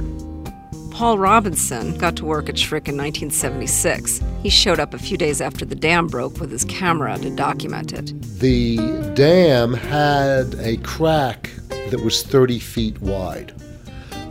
Paul 0.91 1.17
Robinson 1.17 1.97
got 1.97 2.17
to 2.17 2.27
work 2.27 2.51
at 2.51 2.57
SRIC 2.57 2.87
in 2.87 2.99
1976. 2.99 4.21
He 4.43 4.51
showed 4.51 4.79
up 4.79 4.93
a 4.93 4.99
few 4.99 5.17
days 5.17 5.41
after 5.41 5.65
the 5.65 5.75
dam 5.75 6.07
broke 6.07 6.39
with 6.39 6.51
his 6.51 6.67
camera 6.67 7.17
to 7.17 7.35
document 7.35 7.95
it. 7.95 8.13
The 8.41 8.77
dam 9.15 9.73
had 9.73 10.55
a 10.57 10.77
crack 10.79 11.49
that 11.89 12.03
was 12.05 12.23
30 12.23 12.59
feet 12.59 13.01
wide. 13.01 13.55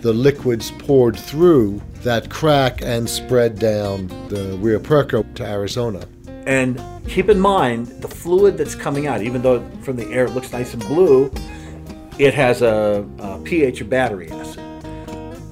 The 0.01 0.13
liquids 0.13 0.69
poured 0.77 1.17
through 1.17 1.81
that 2.03 2.29
crack 2.29 2.83
and 2.83 3.09
spread 3.09 3.57
down 3.57 4.07
the 4.29 4.55
Rio 4.61 4.77
Puerco 4.77 5.23
to 5.33 5.43
Arizona. 5.43 6.07
And 6.45 6.79
keep 7.09 7.29
in 7.29 7.39
mind, 7.39 7.87
the 8.01 8.07
fluid 8.07 8.57
that's 8.57 8.75
coming 8.75 9.07
out, 9.07 9.21
even 9.21 9.41
though 9.41 9.67
from 9.81 9.95
the 9.95 10.07
air 10.11 10.25
it 10.25 10.31
looks 10.31 10.51
nice 10.51 10.73
and 10.73 10.83
blue, 10.83 11.31
it 12.17 12.33
has 12.33 12.61
a, 12.61 13.05
a 13.19 13.39
pH 13.39 13.81
of 13.81 13.89
battery 13.89 14.29
acid. 14.31 14.63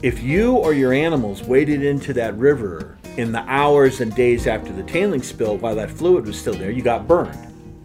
If 0.04 0.22
you 0.22 0.56
or 0.56 0.74
your 0.74 0.94
animals 0.94 1.44
waded 1.44 1.84
into 1.84 2.14
that 2.14 2.38
river 2.38 2.98
in 3.18 3.32
the 3.32 3.44
hours 3.48 4.00
and 4.00 4.14
days 4.16 4.46
after 4.46 4.72
the 4.72 4.84
tailing 4.84 5.24
spill 5.24 5.58
while 5.58 5.76
that 5.76 5.90
fluid 5.90 6.28
was 6.28 6.40
still 6.40 6.54
there, 6.54 6.70
you 6.70 6.84
got 6.84 7.08
burned. 7.08 7.36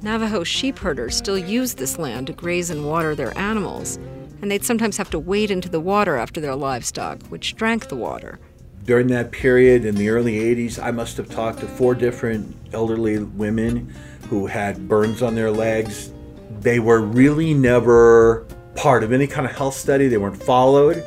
Navajo 0.02 0.44
sheep 0.44 0.78
herders 0.78 1.16
still 1.16 1.38
use 1.38 1.74
this 1.74 1.98
land 1.98 2.26
to 2.26 2.32
graze 2.32 2.68
and 2.68 2.84
water 2.84 3.14
their 3.14 3.36
animals, 3.38 3.96
and 4.42 4.50
they'd 4.50 4.64
sometimes 4.64 4.96
have 4.98 5.08
to 5.10 5.18
wade 5.18 5.50
into 5.50 5.68
the 5.68 5.80
water 5.80 6.16
after 6.16 6.40
their 6.40 6.56
livestock, 6.56 7.22
which 7.28 7.56
drank 7.56 7.88
the 7.88 7.96
water. 7.96 8.38
During 8.84 9.06
that 9.08 9.30
period 9.30 9.84
in 9.84 9.94
the 9.94 10.08
early 10.08 10.38
80s, 10.38 10.82
I 10.82 10.90
must 10.90 11.16
have 11.16 11.30
talked 11.30 11.60
to 11.60 11.68
four 11.68 11.94
different 11.94 12.56
elderly 12.72 13.22
women 13.22 13.94
who 14.28 14.46
had 14.46 14.88
burns 14.88 15.22
on 15.22 15.36
their 15.36 15.52
legs. 15.52 16.12
They 16.58 16.80
were 16.80 17.00
really 17.00 17.54
never 17.54 18.44
part 18.74 19.04
of 19.04 19.12
any 19.12 19.28
kind 19.28 19.46
of 19.46 19.54
health 19.54 19.76
study, 19.76 20.08
they 20.08 20.16
weren't 20.16 20.42
followed. 20.42 21.04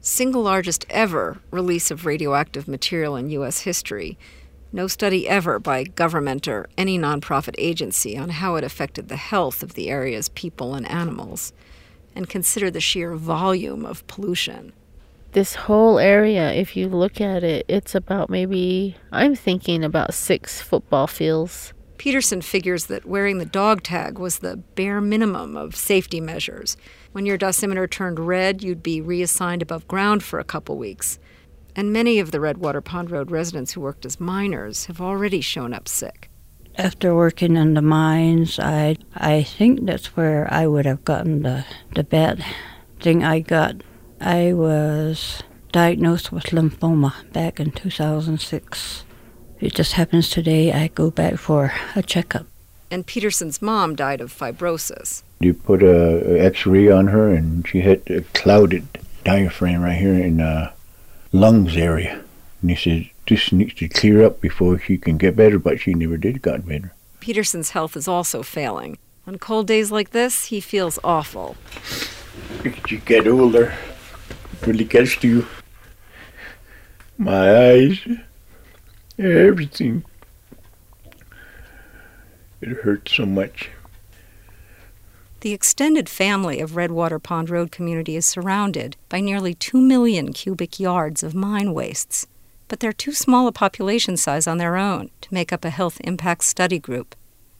Single 0.00 0.42
largest 0.42 0.86
ever 0.88 1.40
release 1.50 1.90
of 1.90 2.06
radioactive 2.06 2.68
material 2.68 3.16
in 3.16 3.28
U.S. 3.30 3.60
history. 3.60 4.16
No 4.74 4.88
study 4.88 5.28
ever 5.28 5.60
by 5.60 5.84
government 5.84 6.48
or 6.48 6.68
any 6.76 6.98
nonprofit 6.98 7.54
agency 7.58 8.18
on 8.18 8.30
how 8.30 8.56
it 8.56 8.64
affected 8.64 9.06
the 9.06 9.14
health 9.14 9.62
of 9.62 9.74
the 9.74 9.88
area's 9.88 10.30
people 10.30 10.74
and 10.74 10.84
animals. 10.90 11.52
And 12.16 12.28
consider 12.28 12.72
the 12.72 12.80
sheer 12.80 13.14
volume 13.14 13.86
of 13.86 14.04
pollution. 14.08 14.72
This 15.30 15.54
whole 15.54 16.00
area, 16.00 16.52
if 16.52 16.76
you 16.76 16.88
look 16.88 17.20
at 17.20 17.44
it, 17.44 17.64
it's 17.68 17.94
about 17.94 18.30
maybe, 18.30 18.96
I'm 19.12 19.36
thinking 19.36 19.84
about 19.84 20.12
six 20.12 20.60
football 20.60 21.06
fields. 21.06 21.72
Peterson 21.96 22.42
figures 22.42 22.86
that 22.86 23.06
wearing 23.06 23.38
the 23.38 23.46
dog 23.46 23.84
tag 23.84 24.18
was 24.18 24.40
the 24.40 24.56
bare 24.56 25.00
minimum 25.00 25.56
of 25.56 25.76
safety 25.76 26.20
measures. 26.20 26.76
When 27.12 27.26
your 27.26 27.38
dosimeter 27.38 27.88
turned 27.88 28.18
red, 28.18 28.64
you'd 28.64 28.82
be 28.82 29.00
reassigned 29.00 29.62
above 29.62 29.86
ground 29.86 30.24
for 30.24 30.40
a 30.40 30.44
couple 30.44 30.76
weeks. 30.76 31.20
And 31.76 31.92
many 31.92 32.18
of 32.18 32.30
the 32.30 32.40
Redwater 32.40 32.80
Pond 32.80 33.10
Road 33.10 33.30
residents 33.30 33.72
who 33.72 33.80
worked 33.80 34.06
as 34.06 34.20
miners 34.20 34.86
have 34.86 35.00
already 35.00 35.40
shown 35.40 35.74
up 35.74 35.88
sick. 35.88 36.30
After 36.76 37.14
working 37.14 37.56
in 37.56 37.74
the 37.74 37.82
mines, 37.82 38.58
I 38.58 38.96
I 39.14 39.42
think 39.42 39.86
that's 39.86 40.16
where 40.16 40.52
I 40.52 40.66
would 40.66 40.86
have 40.86 41.04
gotten 41.04 41.42
the, 41.42 41.64
the 41.94 42.04
bad 42.04 42.44
thing 43.00 43.22
I 43.22 43.40
got. 43.40 43.82
I 44.20 44.52
was 44.52 45.42
diagnosed 45.72 46.32
with 46.32 46.44
lymphoma 46.46 47.32
back 47.32 47.58
in 47.60 47.70
2006. 47.72 49.04
It 49.60 49.74
just 49.74 49.92
happens 49.92 50.28
today 50.28 50.72
I 50.72 50.88
go 50.88 51.10
back 51.10 51.36
for 51.38 51.72
a 51.96 52.02
checkup. 52.02 52.46
And 52.90 53.06
Peterson's 53.06 53.62
mom 53.62 53.96
died 53.96 54.20
of 54.20 54.32
fibrosis. 54.32 55.22
You 55.40 55.54
put 55.54 55.82
a, 55.82 56.36
a 56.36 56.46
X-ray 56.46 56.90
on 56.90 57.08
her, 57.08 57.34
and 57.34 57.66
she 57.66 57.80
had 57.80 58.02
a 58.08 58.20
clouded 58.34 58.86
diaphragm 59.24 59.82
right 59.82 59.98
here 59.98 60.14
in 60.14 60.36
the 60.36 60.72
lungs 61.34 61.76
area. 61.76 62.22
And 62.62 62.70
he 62.70 62.76
says, 62.76 63.10
this 63.26 63.52
needs 63.52 63.74
to 63.74 63.88
clear 63.88 64.24
up 64.24 64.40
before 64.40 64.78
she 64.78 64.96
can 64.96 65.18
get 65.18 65.36
better, 65.36 65.58
but 65.58 65.80
she 65.80 65.92
never 65.92 66.16
did 66.16 66.40
got 66.40 66.66
better. 66.66 66.94
Peterson's 67.20 67.70
health 67.70 67.96
is 67.96 68.06
also 68.06 68.42
failing. 68.42 68.98
On 69.26 69.38
cold 69.38 69.66
days 69.66 69.90
like 69.90 70.10
this, 70.10 70.46
he 70.46 70.60
feels 70.60 70.98
awful. 71.02 71.56
As 72.64 72.90
you 72.90 72.98
get 72.98 73.26
older, 73.26 73.74
it 74.52 74.66
really 74.66 74.84
gets 74.84 75.16
to 75.16 75.28
you. 75.28 75.46
My 77.18 77.70
eyes, 77.70 77.98
everything. 79.18 80.04
It 82.60 82.68
hurts 82.68 83.16
so 83.16 83.26
much. 83.26 83.70
The 85.44 85.52
extended 85.52 86.08
family 86.08 86.58
of 86.60 86.74
Redwater 86.74 87.18
Pond 87.18 87.50
Road 87.50 87.70
community 87.70 88.16
is 88.16 88.24
surrounded 88.24 88.96
by 89.10 89.20
nearly 89.20 89.52
2 89.52 89.78
million 89.78 90.32
cubic 90.32 90.80
yards 90.80 91.22
of 91.22 91.34
mine 91.34 91.74
wastes, 91.74 92.26
but 92.66 92.80
they're 92.80 92.94
too 92.94 93.12
small 93.12 93.46
a 93.46 93.52
population 93.52 94.16
size 94.16 94.46
on 94.46 94.56
their 94.56 94.78
own 94.78 95.10
to 95.20 95.34
make 95.34 95.52
up 95.52 95.62
a 95.62 95.68
health 95.68 96.00
impact 96.02 96.44
study 96.44 96.78
group. 96.78 97.14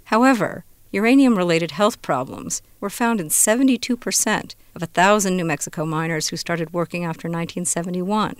However, 0.05 0.64
uranium 0.92 1.37
related 1.37 1.73
health 1.73 2.01
problems 2.01 2.62
were 2.81 2.88
found 2.88 3.20
in 3.20 3.29
72% 3.29 4.55
of 4.75 4.83
a 4.83 4.87
1,000 4.87 5.37
New 5.37 5.44
Mexico 5.44 5.85
miners 5.85 6.29
who 6.29 6.38
started 6.38 6.73
working 6.73 7.05
after 7.05 7.29
1971. 7.29 8.37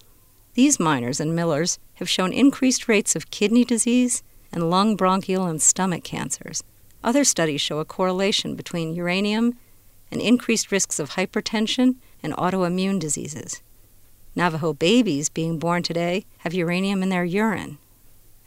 These 0.55 0.81
miners 0.81 1.21
and 1.21 1.37
millers 1.37 1.79
have 1.97 2.09
shown 2.09 2.33
increased 2.33 2.89
rates 2.89 3.15
of 3.15 3.31
kidney 3.31 3.67
disease 3.67 4.23
and 4.51 4.71
lung, 4.71 4.97
bronchial, 4.97 5.45
and 5.45 5.61
stomach 5.61 6.03
cancers. 6.03 6.65
Other 7.05 7.23
studies 7.23 7.61
show 7.61 7.81
a 7.81 7.85
correlation 7.85 8.57
between 8.57 8.95
uranium 8.95 9.59
and 10.11 10.23
increased 10.23 10.73
risks 10.73 10.99
of 10.99 11.11
hypertension 11.11 11.97
and 12.23 12.33
autoimmune 12.33 12.99
diseases. 12.99 13.61
Navajo 14.35 14.73
babies 14.73 15.29
being 15.29 15.59
born 15.59 15.83
today 15.83 16.25
have 16.39 16.55
uranium 16.55 17.03
in 17.03 17.11
their 17.11 17.25
urine. 17.25 17.77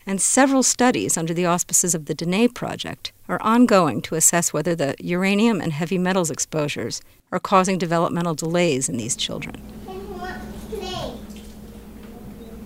And 0.07 0.19
several 0.19 0.63
studies 0.63 1.17
under 1.17 1.35
the 1.35 1.45
auspices 1.45 1.93
of 1.93 2.05
the 2.05 2.15
DiNEH 2.15 2.55
Project 2.55 3.11
are 3.29 3.41
ongoing 3.43 4.01
to 4.01 4.15
assess 4.15 4.51
whether 4.51 4.73
the 4.73 4.95
uranium 4.99 5.61
and 5.61 5.71
heavy 5.71 5.99
metals 5.99 6.31
exposures 6.31 6.99
are 7.31 7.39
causing 7.39 7.77
developmental 7.77 8.33
delays 8.33 8.89
in 8.89 8.97
these 8.97 9.15
children. 9.15 9.61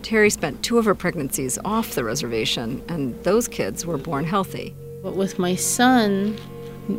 Terry 0.03 0.29
spent 0.29 0.63
two 0.63 0.77
of 0.77 0.85
her 0.85 0.95
pregnancies 0.95 1.59
off 1.65 1.95
the 1.95 2.03
reservation, 2.03 2.81
and 2.87 3.21
those 3.23 3.49
kids 3.49 3.85
were 3.85 3.97
born 3.97 4.23
healthy. 4.23 4.73
But 5.01 5.15
with 5.15 5.39
my 5.39 5.55
son, 5.55 6.37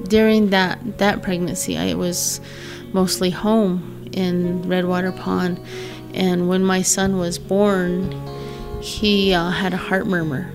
during 0.09 0.51
that, 0.51 0.99
that 0.99 1.23
pregnancy, 1.23 1.79
I 1.79 1.95
was 1.95 2.41
mostly 2.93 3.31
home 3.31 4.09
in 4.13 4.63
Redwater 4.69 5.13
Pond. 5.13 5.61
And 6.13 6.49
when 6.49 6.65
my 6.65 6.83
son 6.83 7.19
was 7.19 7.39
born, 7.39 8.11
he 8.81 9.33
uh, 9.33 9.51
had 9.51 9.73
a 9.73 9.77
heart 9.77 10.09
murmur. 10.09 10.53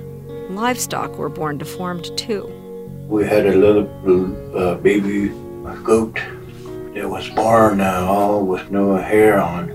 Livestock 0.50 1.18
were 1.18 1.30
born 1.30 1.58
deformed 1.58 2.16
too. 2.18 2.52
We 3.08 3.26
had 3.26 3.46
a 3.46 3.56
little 3.56 3.88
uh, 4.58 4.76
baby 4.76 5.30
goat 5.86 6.20
that 6.96 7.10
was 7.10 7.30
born 7.30 7.80
uh, 7.80 8.06
all 8.10 8.46
with 8.46 8.70
no 8.72 8.98
hair 8.98 9.40
on. 9.40 9.70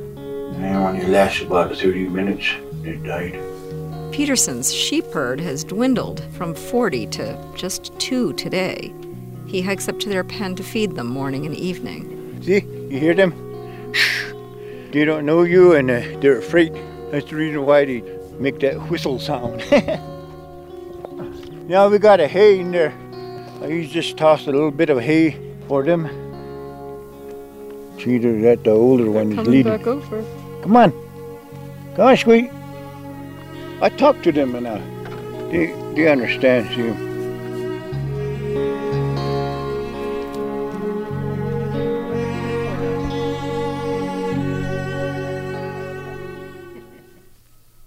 And 0.61 0.85
when 0.85 0.97
it 0.97 1.09
lasted 1.09 1.47
about 1.47 1.75
30 1.75 2.09
minutes, 2.09 2.53
it 2.85 3.03
died. 3.03 3.52
Peterson's 4.13 4.73
sheep 4.73 5.07
herd 5.11 5.41
has 5.41 5.65
dwindled 5.65 6.23
from 6.35 6.55
40 6.55 7.07
to 7.07 7.53
just 7.57 7.99
two 7.99 8.35
today. 8.35 8.93
He 9.47 9.63
hikes 9.63 9.89
up 9.89 9.99
to 10.01 10.11
their 10.11 10.23
pen 10.23 10.55
to 10.57 10.63
feed 10.63 10.97
them 10.97 11.07
morning 11.07 11.47
and 11.47 11.57
evening. 11.57 12.39
See, 12.43 12.61
you 12.91 12.99
hear 13.01 13.15
them? 13.15 13.33
They 14.93 15.07
don't 15.07 15.25
know 15.25 15.45
you 15.45 15.73
and 15.73 15.91
uh, 15.91 16.03
they're 16.21 16.37
afraid. 16.37 16.75
That's 17.11 17.31
the 17.31 17.37
reason 17.37 17.65
why 17.65 17.87
they 17.87 18.03
make 18.39 18.61
that 18.61 18.91
whistle 18.91 19.19
sound. 19.19 19.65
now 21.67 21.89
we 21.89 21.99
got 21.99 22.21
a 22.21 22.29
hay 22.29 22.61
in 22.61 22.71
there. 22.71 22.93
I 23.63 23.87
just 23.87 24.19
tossed 24.19 24.47
a 24.47 24.53
little 24.53 24.71
bit 24.71 24.91
of 24.91 25.01
hay 25.01 25.41
for 25.69 25.83
them. 25.83 26.05
Either 27.99 28.39
that 28.43 28.65
the 28.65 28.73
older 28.73 29.11
one 29.11 29.33
is 29.33 29.47
leading. 29.47 29.73
back 29.73 29.87
over. 29.87 30.23
Come 30.61 30.77
on. 30.77 30.93
Come 31.95 32.09
on, 32.09 32.17
Squeak. 32.19 32.51
I 33.83 33.89
talk 33.89 34.23
to 34.23 34.31
them 34.31 34.55
and 34.55 34.65
uh, 34.65 34.79
they, 35.51 35.75
they 35.97 36.09
understand, 36.09 36.69
see. 36.69 36.89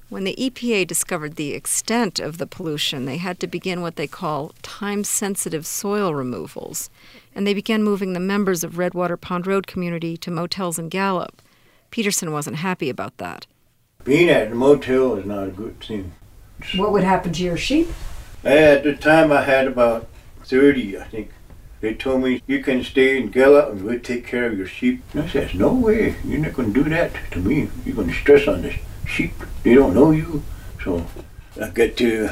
When 0.10 0.26
the 0.26 0.36
EPA 0.36 0.86
discovered 0.86 1.38
the 1.38 1.54
extent 1.54 2.20
of 2.20 2.40
the 2.40 2.46
pollution, 2.46 3.06
they 3.06 3.16
had 3.16 3.40
to 3.40 3.48
begin 3.48 3.82
what 3.82 3.96
they 3.96 4.06
call 4.06 4.52
time 4.62 5.06
sensitive 5.06 5.66
soil 5.66 6.14
removals. 6.14 6.90
And 7.34 7.48
they 7.48 7.54
began 7.54 7.84
moving 7.84 8.12
the 8.12 8.20
members 8.20 8.66
of 8.66 8.78
Redwater 8.78 9.16
Pond 9.16 9.48
Road 9.48 9.66
community 9.66 10.18
to 10.18 10.30
motels 10.30 10.78
in 10.78 10.90
Gallup. 10.90 11.42
Peterson 11.90 12.34
wasn't 12.34 12.58
happy 12.58 12.90
about 12.90 13.16
that. 13.20 13.48
Being 14.06 14.30
at 14.30 14.50
the 14.50 14.56
motel 14.56 15.16
is 15.16 15.26
not 15.26 15.48
a 15.48 15.52
good 15.52 15.80
thing. 15.82 16.14
What 16.76 16.92
would 16.92 17.04
happen 17.04 17.34
to 17.34 17.44
your 17.44 17.58
sheep? 17.58 17.90
At 18.44 18.84
the 18.84 18.96
time, 18.96 19.32
I 19.32 19.42
had 19.42 19.68
about 19.68 20.08
30, 20.44 21.00
I 21.00 21.04
think. 21.06 21.32
They 21.82 21.96
told 21.96 22.22
me, 22.22 22.44
you 22.46 22.64
can 22.64 22.84
stay 22.84 23.18
in 23.18 23.32
Gallup 23.32 23.72
and 23.72 23.82
we'll 23.82 24.00
take 24.00 24.28
care 24.28 24.46
of 24.46 24.56
your 24.56 24.68
sheep. 24.68 25.02
And 25.12 25.24
I 25.24 25.28
said, 25.28 25.56
no 25.56 25.74
way. 25.74 26.18
You're 26.24 26.40
not 26.40 26.54
going 26.54 26.72
to 26.72 26.84
do 26.84 26.90
that 26.92 27.14
to 27.32 27.40
me. 27.40 27.68
You're 27.84 27.96
going 27.96 28.10
to 28.10 28.14
stress 28.14 28.48
on 28.48 28.62
the 28.62 28.76
sheep. 29.08 29.34
They 29.64 29.74
don't 29.74 29.96
know 29.96 30.12
you. 30.12 30.44
So 30.84 31.08
I 31.60 31.70
get 31.70 31.98
to 31.98 32.30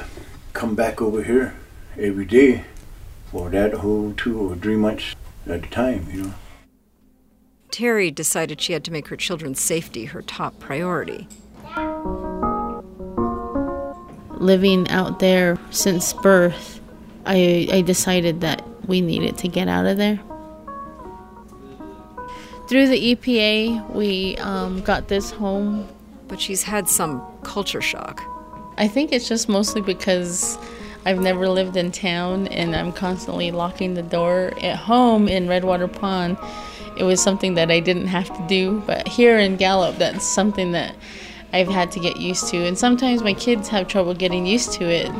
come 0.54 0.76
back 0.76 1.02
over 1.02 1.24
here 1.24 1.56
every 1.98 2.26
day 2.26 2.66
for 3.32 3.50
that 3.50 3.74
whole 3.74 4.14
two 4.16 4.40
or 4.40 4.56
three 4.58 4.78
months 4.78 5.16
at 5.48 5.66
a 5.66 5.70
time, 5.70 6.08
you 6.12 6.22
know. 6.22 6.34
Terry 7.72 8.12
decided 8.12 8.62
she 8.62 8.74
had 8.74 8.84
to 8.84 8.92
make 8.92 9.08
her 9.08 9.18
children's 9.18 9.60
safety 9.60 10.06
her 10.06 10.22
top 10.22 10.60
priority. 10.60 11.28
Living 14.44 14.90
out 14.90 15.20
there 15.20 15.58
since 15.72 16.12
birth, 16.12 16.82
I, 17.26 17.70
I 17.72 17.82
decided 17.82 18.42
that 18.42 18.62
we 18.88 19.00
needed 19.00 19.38
to 19.38 19.48
get 19.48 19.70
out 19.70 19.86
of 19.86 19.96
there. 19.96 20.20
Through 22.68 22.88
the 22.88 23.16
EPA, 23.16 23.90
we 23.92 24.36
um, 24.38 24.82
got 24.82 25.08
this 25.08 25.32
home. 25.32 25.88
But 26.28 26.42
she's 26.42 26.64
had 26.64 26.90
some 26.90 27.22
culture 27.44 27.82
shock. 27.82 28.22
I 28.78 28.88
think 28.88 29.12
it's 29.12 29.28
just 29.28 29.48
mostly 29.48 29.82
because 29.82 30.58
I've 31.06 31.20
never 31.20 31.48
lived 31.48 31.78
in 31.78 31.92
town 31.92 32.48
and 32.48 32.76
I'm 32.76 32.92
constantly 32.92 33.52
locking 33.52 33.94
the 33.94 34.04
door. 34.04 34.52
At 34.62 34.78
home 34.78 35.28
in 35.28 35.48
Redwater 35.48 35.88
Pond, 35.88 36.38
it 36.98 37.04
was 37.04 37.22
something 37.22 37.54
that 37.54 37.70
I 37.70 37.80
didn't 37.80 38.08
have 38.08 38.36
to 38.36 38.46
do. 38.48 38.82
But 38.88 39.08
here 39.08 39.38
in 39.38 39.58
Gallup, 39.58 39.98
that's 39.98 40.26
something 40.26 40.72
that 40.72 40.96
I've 41.54 41.68
had 41.68 41.92
to 41.94 42.00
get 42.00 42.18
used 42.18 42.48
to. 42.50 42.58
And 42.58 42.78
sometimes 42.78 43.24
my 43.24 43.34
kids 43.34 43.70
have 43.70 43.88
trouble 43.88 44.14
getting 44.14 44.46
used 44.46 44.74
to 44.74 44.86
it. 44.86 45.12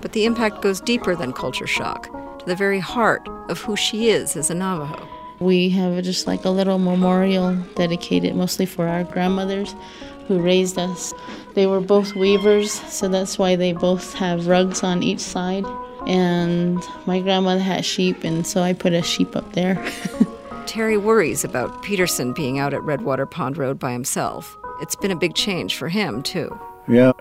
But 0.00 0.12
the 0.12 0.26
impact 0.26 0.60
goes 0.60 0.80
deeper 0.80 1.16
than 1.16 1.32
culture 1.32 1.66
shock, 1.66 2.10
to 2.38 2.44
the 2.44 2.54
very 2.54 2.80
heart 2.80 3.26
of 3.48 3.60
who 3.60 3.76
she 3.76 4.10
is 4.10 4.36
as 4.36 4.50
a 4.50 4.54
Navajo. 4.54 5.08
We 5.40 5.70
have 5.70 6.02
just 6.04 6.26
like 6.26 6.44
a 6.44 6.50
little 6.50 6.78
memorial 6.78 7.56
dedicated 7.74 8.36
mostly 8.36 8.66
for 8.66 8.86
our 8.86 9.04
grandmothers 9.04 9.74
who 10.28 10.40
raised 10.40 10.78
us. 10.78 11.12
They 11.54 11.66
were 11.66 11.80
both 11.80 12.14
weavers, 12.14 12.72
so 12.72 13.08
that's 13.08 13.38
why 13.38 13.56
they 13.56 13.72
both 13.72 14.14
have 14.14 14.46
rugs 14.46 14.82
on 14.82 15.02
each 15.02 15.20
side. 15.20 15.64
And 16.06 16.82
my 17.06 17.20
grandmother 17.20 17.60
had 17.60 17.84
sheep, 17.84 18.24
and 18.24 18.46
so 18.46 18.60
I 18.60 18.72
put 18.72 18.92
a 18.92 19.02
sheep 19.02 19.34
up 19.36 19.52
there. 19.52 19.82
Terry 20.66 20.96
worries 20.96 21.44
about 21.44 21.82
Peterson 21.82 22.32
being 22.32 22.58
out 22.58 22.72
at 22.72 22.82
Redwater 22.82 23.26
Pond 23.26 23.58
Road 23.58 23.78
by 23.78 23.92
himself. 23.92 24.56
It's 24.80 24.96
been 24.96 25.10
a 25.10 25.16
big 25.16 25.34
change 25.34 25.76
for 25.76 25.88
him, 25.88 26.22
too. 26.22 26.58
Yeah, 26.88 27.12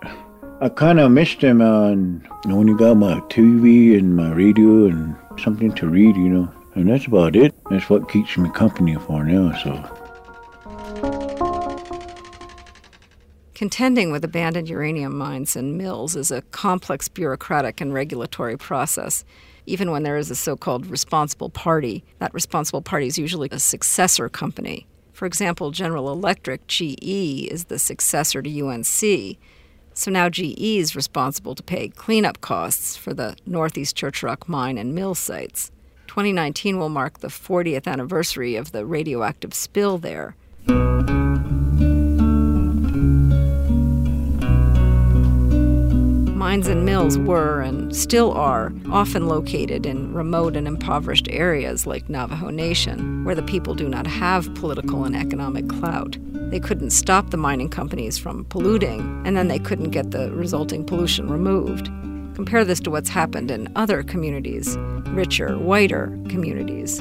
I 0.61 0.69
kind 0.69 0.99
of 0.99 1.11
missed 1.11 1.41
him 1.41 1.61
on. 1.61 2.27
I 2.45 2.51
only 2.51 2.73
got 2.73 2.95
my 2.95 3.19
TV 3.29 3.97
and 3.97 4.15
my 4.15 4.31
radio 4.31 4.85
and 4.85 5.15
something 5.39 5.73
to 5.73 5.89
read, 5.89 6.15
you 6.15 6.29
know. 6.29 6.53
And 6.75 6.89
that's 6.89 7.07
about 7.07 7.35
it. 7.35 7.53
That's 7.69 7.89
what 7.89 8.09
keeps 8.09 8.37
me 8.37 8.49
company 8.51 8.95
for 8.95 9.23
now, 9.23 9.51
so. 9.61 9.97
Contending 13.53 14.11
with 14.11 14.23
abandoned 14.23 14.69
uranium 14.69 15.15
mines 15.15 15.55
and 15.55 15.77
mills 15.77 16.15
is 16.15 16.31
a 16.31 16.41
complex 16.41 17.07
bureaucratic 17.07 17.81
and 17.81 17.93
regulatory 17.93 18.57
process. 18.57 19.23
Even 19.65 19.91
when 19.91 20.03
there 20.03 20.17
is 20.17 20.31
a 20.31 20.35
so 20.35 20.55
called 20.55 20.87
responsible 20.87 21.49
party, 21.49 22.03
that 22.19 22.33
responsible 22.33 22.81
party 22.81 23.07
is 23.07 23.17
usually 23.17 23.49
a 23.51 23.59
successor 23.59 24.29
company. 24.29 24.87
For 25.13 25.25
example, 25.25 25.71
General 25.71 26.11
Electric, 26.11 26.65
GE, 26.67 27.47
is 27.51 27.65
the 27.65 27.77
successor 27.77 28.41
to 28.41 28.61
UNC. 28.61 29.37
So 29.93 30.09
now 30.09 30.29
GE 30.29 30.57
is 30.57 30.95
responsible 30.95 31.53
to 31.53 31.61
pay 31.61 31.89
cleanup 31.89 32.41
costs 32.41 32.95
for 32.95 33.13
the 33.13 33.35
Northeast 33.45 33.95
Church 33.95 34.23
Rock 34.23 34.49
mine 34.49 34.77
and 34.77 34.95
mill 34.95 35.13
sites. 35.13 35.71
2019 36.07 36.79
will 36.79 36.89
mark 36.89 37.19
the 37.19 37.27
40th 37.27 37.87
anniversary 37.87 38.55
of 38.55 38.71
the 38.71 38.85
radioactive 38.85 39.53
spill 39.53 39.97
there. 39.97 40.35
Mines 46.41 46.65
and 46.65 46.83
mills 46.83 47.19
were 47.19 47.61
and 47.61 47.95
still 47.95 48.31
are 48.31 48.73
often 48.89 49.27
located 49.27 49.85
in 49.85 50.11
remote 50.11 50.55
and 50.55 50.67
impoverished 50.67 51.27
areas 51.29 51.85
like 51.85 52.09
Navajo 52.09 52.49
Nation, 52.49 53.23
where 53.23 53.35
the 53.35 53.43
people 53.43 53.75
do 53.75 53.87
not 53.87 54.07
have 54.07 54.51
political 54.55 55.05
and 55.05 55.15
economic 55.15 55.69
clout. 55.69 56.17
They 56.49 56.59
couldn't 56.59 56.89
stop 56.89 57.29
the 57.29 57.37
mining 57.37 57.69
companies 57.69 58.17
from 58.17 58.45
polluting, 58.45 59.21
and 59.23 59.37
then 59.37 59.49
they 59.49 59.59
couldn't 59.59 59.91
get 59.91 60.09
the 60.09 60.31
resulting 60.31 60.83
pollution 60.83 61.29
removed. 61.29 61.91
Compare 62.33 62.65
this 62.65 62.79
to 62.79 62.89
what's 62.89 63.09
happened 63.09 63.51
in 63.51 63.71
other 63.75 64.01
communities, 64.01 64.75
richer, 65.09 65.59
whiter 65.59 66.07
communities. 66.27 66.97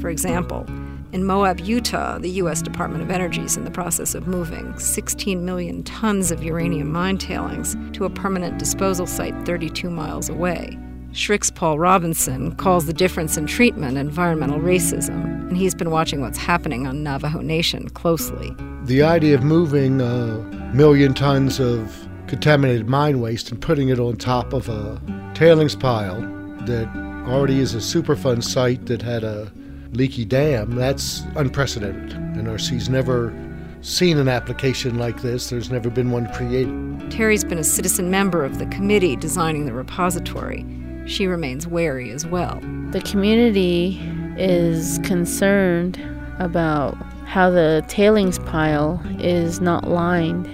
For 0.00 0.10
example, 0.10 0.66
in 1.14 1.24
Moab, 1.24 1.60
Utah, 1.60 2.18
the 2.18 2.30
U.S. 2.30 2.60
Department 2.60 3.04
of 3.04 3.08
Energy 3.08 3.42
is 3.42 3.56
in 3.56 3.64
the 3.64 3.70
process 3.70 4.16
of 4.16 4.26
moving 4.26 4.76
16 4.76 5.44
million 5.44 5.84
tons 5.84 6.32
of 6.32 6.42
uranium 6.42 6.90
mine 6.90 7.18
tailings 7.18 7.76
to 7.92 8.04
a 8.04 8.10
permanent 8.10 8.58
disposal 8.58 9.06
site 9.06 9.32
32 9.46 9.88
miles 9.88 10.28
away. 10.28 10.76
SHRIC's 11.12 11.52
Paul 11.52 11.78
Robinson 11.78 12.56
calls 12.56 12.86
the 12.86 12.92
difference 12.92 13.36
in 13.36 13.46
treatment 13.46 13.96
environmental 13.96 14.58
racism, 14.58 15.22
and 15.48 15.56
he's 15.56 15.72
been 15.72 15.92
watching 15.92 16.20
what's 16.20 16.36
happening 16.36 16.84
on 16.84 17.04
Navajo 17.04 17.40
Nation 17.40 17.88
closely. 17.90 18.52
The 18.82 19.04
idea 19.04 19.36
of 19.36 19.44
moving 19.44 20.00
a 20.00 20.38
million 20.74 21.14
tons 21.14 21.60
of 21.60 22.08
contaminated 22.26 22.88
mine 22.88 23.20
waste 23.20 23.52
and 23.52 23.62
putting 23.62 23.88
it 23.88 24.00
on 24.00 24.16
top 24.16 24.52
of 24.52 24.68
a 24.68 25.00
tailings 25.34 25.76
pile 25.76 26.20
that 26.66 26.88
already 27.28 27.60
is 27.60 27.72
a 27.72 27.78
Superfund 27.78 28.42
site 28.42 28.86
that 28.86 29.00
had 29.00 29.22
a 29.22 29.52
leaky 29.94 30.24
dam, 30.24 30.76
that's 30.76 31.22
unprecedented. 31.36 32.10
NRC's 32.36 32.88
never 32.88 33.32
seen 33.80 34.18
an 34.18 34.28
application 34.28 34.98
like 34.98 35.22
this. 35.22 35.50
There's 35.50 35.70
never 35.70 35.90
been 35.90 36.10
one 36.10 36.32
created. 36.32 37.10
Terry's 37.10 37.44
been 37.44 37.58
a 37.58 37.64
citizen 37.64 38.10
member 38.10 38.44
of 38.44 38.58
the 38.58 38.66
committee 38.66 39.16
designing 39.16 39.66
the 39.66 39.72
repository. 39.72 40.64
She 41.06 41.26
remains 41.26 41.66
wary 41.66 42.10
as 42.10 42.26
well. 42.26 42.60
The 42.90 43.02
community 43.02 44.00
is 44.36 44.98
concerned 45.04 46.00
about 46.38 46.94
how 47.26 47.50
the 47.50 47.84
tailings 47.88 48.38
pile 48.40 49.02
is 49.18 49.60
not 49.60 49.88
lined. 49.88 50.46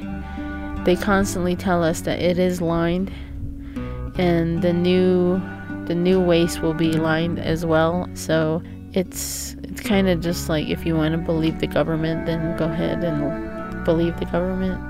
They 0.84 0.96
constantly 0.96 1.56
tell 1.56 1.84
us 1.84 2.00
that 2.02 2.20
it 2.20 2.38
is 2.38 2.60
lined 2.60 3.12
and 4.18 4.60
the 4.62 4.72
new 4.72 5.40
the 5.86 5.94
new 5.94 6.20
waste 6.20 6.62
will 6.62 6.74
be 6.74 6.92
lined 6.92 7.38
as 7.40 7.66
well. 7.66 8.08
So 8.14 8.62
it's 8.92 9.54
it's 9.62 9.80
kind 9.80 10.08
of 10.08 10.20
just 10.20 10.48
like 10.48 10.68
if 10.68 10.84
you 10.84 10.96
want 10.96 11.12
to 11.12 11.18
believe 11.18 11.60
the 11.60 11.66
government 11.66 12.26
then 12.26 12.56
go 12.56 12.64
ahead 12.64 13.04
and 13.04 13.84
believe 13.84 14.18
the 14.18 14.24
government. 14.26 14.80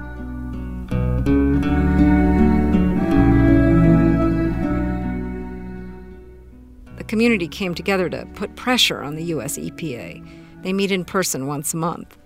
The 6.97 7.05
community 7.05 7.49
came 7.49 7.75
together 7.75 8.09
to 8.09 8.27
put 8.35 8.57
pressure 8.57 9.03
on 9.03 9.17
the 9.17 9.25
US 9.25 9.59
EPA. 9.59 10.27
They 10.63 10.73
meet 10.73 10.93
in 10.93 11.05
person 11.05 11.47
once 11.47 11.75
a 11.75 11.77
month. 11.77 12.17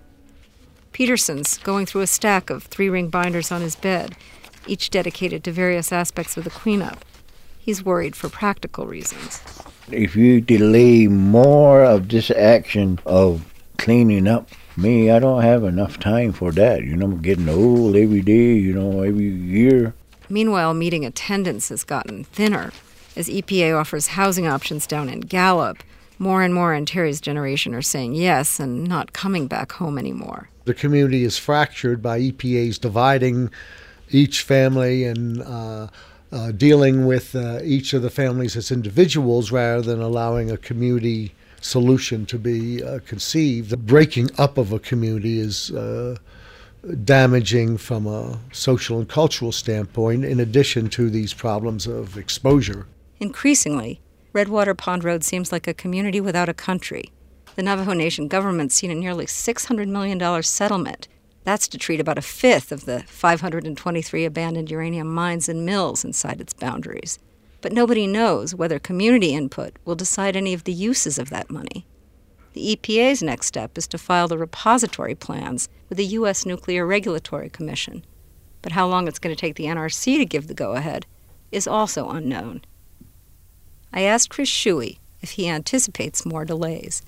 Peterson's 0.93 1.57
going 1.57 1.85
through 1.85 2.01
a 2.01 2.07
stack 2.07 2.49
of 2.49 2.63
three 2.63 2.89
ring 2.89 3.09
binders 3.09 3.51
on 3.51 3.59
his 3.59 3.75
bed, 3.75 4.15
each 4.65 4.89
dedicated 4.89 5.43
to 5.43 5.51
various 5.51 5.91
aspects 5.91 6.37
of 6.37 6.45
the 6.45 6.49
cleanup. 6.49 7.03
He's 7.65 7.83
worried 7.83 8.15
for 8.15 8.29
practical 8.29 8.85
reasons. 8.85 9.41
If 9.91 10.15
you 10.15 10.39
delay 10.39 11.07
more 11.07 11.83
of 11.83 12.09
this 12.09 12.29
action 12.29 12.99
of 13.07 13.43
cleaning 13.79 14.27
up, 14.27 14.47
me, 14.77 15.09
I 15.09 15.17
don't 15.17 15.41
have 15.41 15.63
enough 15.63 15.99
time 15.99 16.31
for 16.31 16.51
that. 16.51 16.83
You 16.83 16.95
know, 16.95 17.05
I'm 17.07 17.23
getting 17.23 17.49
old 17.49 17.95
every 17.95 18.21
day, 18.21 18.53
you 18.53 18.71
know, 18.71 19.01
every 19.01 19.29
year. 19.29 19.95
Meanwhile, 20.29 20.75
meeting 20.75 21.05
attendance 21.05 21.69
has 21.69 21.83
gotten 21.83 22.25
thinner. 22.25 22.71
As 23.15 23.29
EPA 23.29 23.75
offers 23.79 24.09
housing 24.09 24.45
options 24.45 24.85
down 24.85 25.09
in 25.09 25.21
Gallup, 25.21 25.81
more 26.19 26.43
and 26.43 26.53
more 26.53 26.75
in 26.75 26.85
Terry's 26.85 27.19
generation 27.19 27.73
are 27.73 27.81
saying 27.81 28.13
yes 28.13 28.59
and 28.59 28.83
not 28.83 29.11
coming 29.11 29.47
back 29.47 29.71
home 29.71 29.97
anymore. 29.97 30.49
The 30.65 30.75
community 30.75 31.23
is 31.23 31.39
fractured 31.39 32.03
by 32.03 32.19
EPA's 32.19 32.77
dividing 32.77 33.49
each 34.11 34.43
family 34.43 35.03
and 35.03 35.41
uh, 35.41 35.87
uh, 36.35 36.51
dealing 36.51 37.05
with 37.05 37.33
uh, 37.33 37.59
each 37.63 37.93
of 37.93 38.01
the 38.01 38.09
families 38.09 38.57
as 38.57 38.69
individuals 38.69 39.51
rather 39.51 39.81
than 39.81 40.01
allowing 40.01 40.51
a 40.51 40.57
community 40.57 41.33
solution 41.61 42.25
to 42.25 42.37
be 42.37 42.83
uh, 42.83 42.99
conceived. 43.07 43.69
The 43.69 43.77
breaking 43.77 44.29
up 44.37 44.57
of 44.57 44.73
a 44.73 44.79
community 44.79 45.39
is 45.39 45.71
uh, 45.71 46.17
damaging 47.05 47.77
from 47.77 48.05
a 48.05 48.37
social 48.51 48.99
and 48.99 49.07
cultural 49.07 49.53
standpoint, 49.53 50.25
in 50.25 50.41
addition 50.41 50.89
to 50.89 51.09
these 51.09 51.33
problems 51.33 51.87
of 51.87 52.17
exposure. 52.17 52.85
Increasingly, 53.21 54.01
Redwater 54.33 54.75
Pond 54.75 55.05
Road 55.05 55.23
seems 55.23 55.53
like 55.53 55.67
a 55.67 55.73
community 55.73 56.19
without 56.19 56.49
a 56.49 56.53
country. 56.53 57.11
The 57.55 57.63
Navajo 57.63 57.93
Nation 57.93 58.27
government's 58.27 58.75
seen 58.75 58.91
a 58.91 58.95
nearly 58.95 59.25
$600 59.25 59.87
million 59.87 60.43
settlement. 60.43 61.07
That's 61.45 61.67
to 61.69 61.77
treat 61.77 61.99
about 61.99 62.17
a 62.17 62.23
fifth 62.23 62.71
of 62.71 62.85
the 62.85 63.03
523 63.07 64.25
abandoned 64.25 64.71
uranium 64.71 65.13
mines 65.13 65.47
and 65.47 65.65
mills 65.65 66.03
inside 66.03 66.41
its 66.41 66.53
boundaries. 66.53 67.19
But 67.61 67.71
nobody 67.71 68.07
knows 68.07 68.53
whether 68.53 68.79
community 68.79 69.33
input 69.33 69.77
will 69.85 69.95
decide 69.95 70.35
any 70.35 70.53
of 70.53 70.63
the 70.63 70.73
uses 70.73 71.17
of 71.17 71.29
that 71.29 71.51
money. 71.51 71.85
The 72.53 72.75
EPA's 72.75 73.21
next 73.21 73.47
step 73.47 73.77
is 73.77 73.87
to 73.87 73.97
file 73.97 74.27
the 74.27 74.37
repository 74.37 75.13
plans 75.13 75.69
with 75.87 75.97
the 75.97 76.05
U.S. 76.05 76.45
Nuclear 76.45 76.85
Regulatory 76.85 77.49
Commission. 77.49 78.03
But 78.61 78.71
how 78.71 78.87
long 78.87 79.07
it's 79.07 79.19
going 79.19 79.35
to 79.35 79.39
take 79.39 79.55
the 79.55 79.65
NRC 79.65 80.17
to 80.17 80.25
give 80.25 80.47
the 80.47 80.53
go 80.53 80.73
ahead 80.73 81.05
is 81.51 81.67
also 81.67 82.09
unknown. 82.09 82.63
I 83.93 84.01
asked 84.01 84.29
Chris 84.29 84.49
Shuey 84.49 84.97
if 85.21 85.31
he 85.31 85.47
anticipates 85.47 86.25
more 86.25 86.43
delays. 86.43 87.03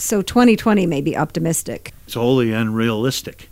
So 0.00 0.22
2020 0.22 0.86
may 0.86 1.00
be 1.00 1.16
optimistic. 1.16 1.92
It's 2.06 2.14
wholly 2.14 2.52
unrealistic. 2.52 3.48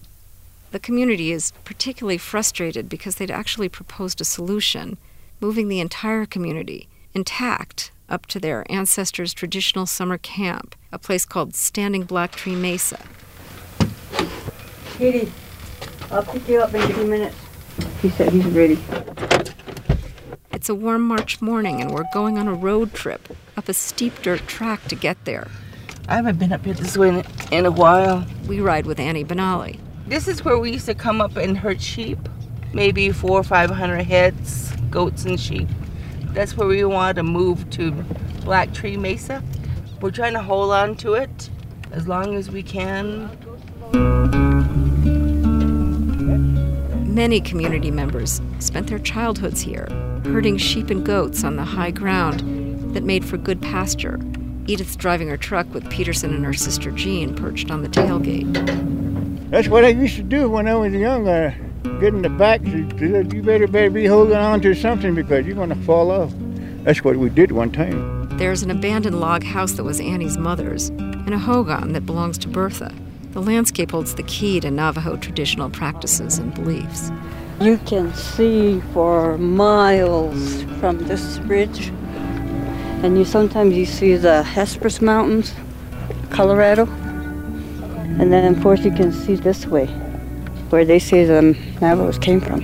The 0.71 0.79
community 0.79 1.33
is 1.33 1.51
particularly 1.65 2.19
frustrated 2.19 2.89
because 2.89 3.17
they'd 3.17 3.33
actually 3.33 3.69
proposed 3.69 4.21
a 4.21 4.25
solution, 4.25 4.97
moving 5.41 5.67
the 5.67 5.81
entire 5.81 6.25
community 6.25 6.89
intact 7.15 7.91
up 8.09 8.27
to 8.27 8.39
their 8.39 8.65
ancestors' 8.71 9.35
traditional 9.35 9.87
summer 9.87 10.19
camp, 10.19 10.77
a 10.93 11.01
place 11.01 11.25
called 11.25 11.57
Standing 11.57 12.05
Black 12.05 12.37
Tree 12.37 12.55
Mesa. 12.55 13.01
Katie, 14.97 15.33
I'll 16.13 16.23
pick 16.23 16.49
you 16.49 16.61
up 16.61 16.73
in 16.73 16.81
a 16.81 16.95
few 16.95 17.07
minutes. 17.07 17.37
He 18.01 18.09
said 18.11 18.33
he's 18.33 18.47
ready. 18.47 18.79
It's 20.53 20.69
a 20.69 20.77
warm 20.77 21.03
March 21.03 21.43
morning, 21.43 21.81
and 21.81 21.91
we're 21.91 22.05
going 22.15 22.39
on 22.39 22.47
a 22.47 22.55
road 22.55 22.95
trip 22.95 23.37
up 23.57 23.69
a 23.69 23.75
steep 23.75 24.23
dirt 24.23 24.47
track 24.47 24.85
to 24.85 24.95
get 24.95 25.25
there. 25.25 25.49
I 26.09 26.15
haven't 26.15 26.39
been 26.39 26.53
up 26.53 26.65
here 26.65 26.75
this 26.75 26.97
way 26.97 27.09
in, 27.09 27.25
in 27.51 27.67
a 27.67 27.71
while. 27.71 28.25
We 28.47 28.61
ride 28.61 28.87
with 28.87 29.01
Annie 29.01 29.25
Benali. 29.25 29.81
This 30.07 30.29
is 30.29 30.45
where 30.45 30.57
we 30.57 30.71
used 30.71 30.87
to 30.87 30.95
come 30.95 31.21
up 31.21 31.37
and 31.37 31.59
herd 31.59 31.83
sheep, 31.83 32.19
maybe 32.73 33.11
four 33.11 33.41
or 33.41 33.43
five 33.43 33.71
hundred 33.71 34.05
heads, 34.05 34.73
goats 34.89 35.25
and 35.25 35.41
sheep. 35.41 35.69
That's 36.27 36.57
where 36.57 36.69
we 36.69 36.85
wanted 36.85 37.17
to 37.17 37.23
move 37.25 37.69
to 37.71 37.91
Black 38.45 38.73
Tree 38.73 38.97
Mesa. 38.97 39.43
We're 40.01 40.13
trying 40.13 40.35
to 40.35 40.43
hold 40.43 40.73
on 40.73 40.95
to 40.99 41.15
it 41.15 41.51
as 41.91 42.07
long 42.07 42.37
as 42.37 42.53
we 42.53 42.63
can. 42.63 43.29
Many 47.13 47.41
community 47.41 47.91
members 47.91 48.41
spent 48.61 48.87
their 48.87 49.01
childhoods 49.01 49.61
here, 49.61 49.89
herding 50.25 50.57
sheep 50.57 50.91
and 50.91 51.05
goats 51.05 51.43
on 51.43 51.57
the 51.57 51.65
high 51.65 51.91
ground 51.91 52.95
that 52.95 53.03
made 53.03 53.25
for 53.25 53.39
good 53.39 53.61
pasture. 53.61 54.21
Edith's 54.69 54.97
driving 54.97 55.29
her 55.29 55.37
truck 55.37 55.73
with 55.73 55.89
Peterson 55.91 56.35
and 56.35 56.45
her 56.45 56.55
sister 56.55 56.91
Jean 56.91 57.35
perched 57.35 57.71
on 57.71 57.83
the 57.83 57.89
tailgate. 57.89 59.51
That's 59.51 59.69
what 59.69 59.85
I 59.85 59.89
used 59.89 60.17
to 60.17 60.23
do 60.23 60.49
when 60.49 60.67
I 60.67 60.75
was 60.75 60.93
young. 60.93 61.25
Get 61.25 62.15
in 62.15 62.23
the 62.23 62.29
back. 62.29 62.65
She 62.65 62.89
said, 62.99 63.33
You 63.33 63.43
better, 63.43 63.69
better 63.69 63.91
be 63.91 64.07
holding 64.07 64.37
on 64.37 64.61
to 64.63 64.75
something 64.75 65.15
because 65.15 65.47
you're 65.47 65.55
going 65.55 65.69
to 65.69 65.77
fall 65.85 66.11
off. 66.11 66.33
That's 66.83 67.05
what 67.05 67.17
we 67.17 67.31
did 67.31 67.53
one 67.53 67.71
time. 67.71 68.29
There's 68.39 68.63
an 68.63 68.71
abandoned 68.71 69.21
log 69.21 69.45
house 69.45 69.73
that 69.73 69.85
was 69.85 70.01
Annie's 70.01 70.37
mother's, 70.37 70.89
and 70.89 71.33
a 71.33 71.39
hogan 71.39 71.93
that 71.93 72.05
belongs 72.05 72.37
to 72.39 72.49
Bertha. 72.49 72.93
The 73.31 73.41
landscape 73.41 73.93
holds 73.93 74.15
the 74.15 74.25
key 74.25 74.61
to 74.61 74.71
Navajo 74.71 75.17
traditional 75.17 75.71
practices 75.71 76.39
and 76.39 76.53
beliefs. 76.55 77.11
You 77.61 77.79
can 77.87 78.13
see 78.15 78.81
for 78.93 79.39
miles 79.39 80.65
from 80.81 80.99
this 81.07 81.39
ridge, 81.41 81.93
and 83.03 83.19
you 83.19 83.25
sometimes 83.25 83.75
you 83.77 83.85
see 83.87 84.17
the 84.17 84.43
Hesperus 84.43 85.01
Mountains, 85.01 85.55
Colorado, 86.31 86.87
and 88.19 88.33
then 88.33 88.55
of 88.55 88.63
course 88.63 88.85
you 88.85 88.91
can 88.91 89.13
see 89.13 89.37
this 89.37 89.67
way, 89.67 89.87
where 90.71 90.85
they 90.85 90.99
say 90.99 91.25
the 91.25 91.57
Navajos 91.81 92.19
came 92.19 92.41
from. 92.41 92.61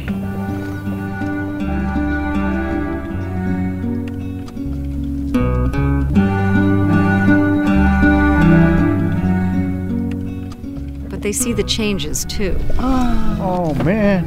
But 11.08 11.22
they 11.22 11.32
see 11.32 11.52
the 11.52 11.62
changes 11.64 12.24
too. 12.24 12.58
Oh, 12.78 13.74
man. 13.84 14.26